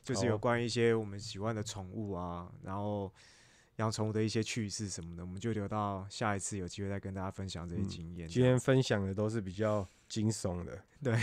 [0.03, 3.11] 就是有哦关于一些我们喜欢的宠物啊，然后
[3.79, 8.27] 养宠物的一些趣事什么的，我们就留到下一次有机会再跟大家分享这些嗯经验。
[8.27, 11.17] 今天分享的都是比较惊悚的，对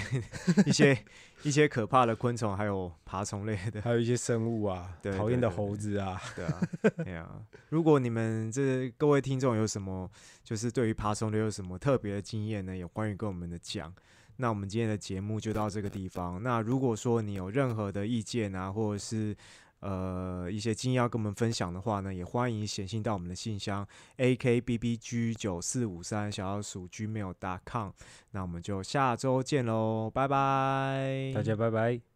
[0.64, 0.96] 一些
[1.42, 6.62] 一些可怕的昆虫，还有爬虫类的， 还有一些生物啊， 对讨厌的猴子啊，对啊，
[7.04, 7.42] 对啊。
[7.68, 10.10] 如果你们这各位听众有什么，
[10.42, 12.74] 就是对于爬虫类有什么特别的经验呢？
[12.74, 13.92] 有关于跟我们的讲，
[14.36, 16.42] 那我们今天的节目就到这个地方。
[16.42, 19.36] 那如果说你有任何的意见啊，或者是
[19.80, 27.90] 呃一些经验要跟我们分享的话呢，也欢迎写信到我们的信箱 a k b b g 九四五三小老鼠 gmail.com。
[28.30, 32.15] 那我们就下周见喽，拜拜，大家拜拜。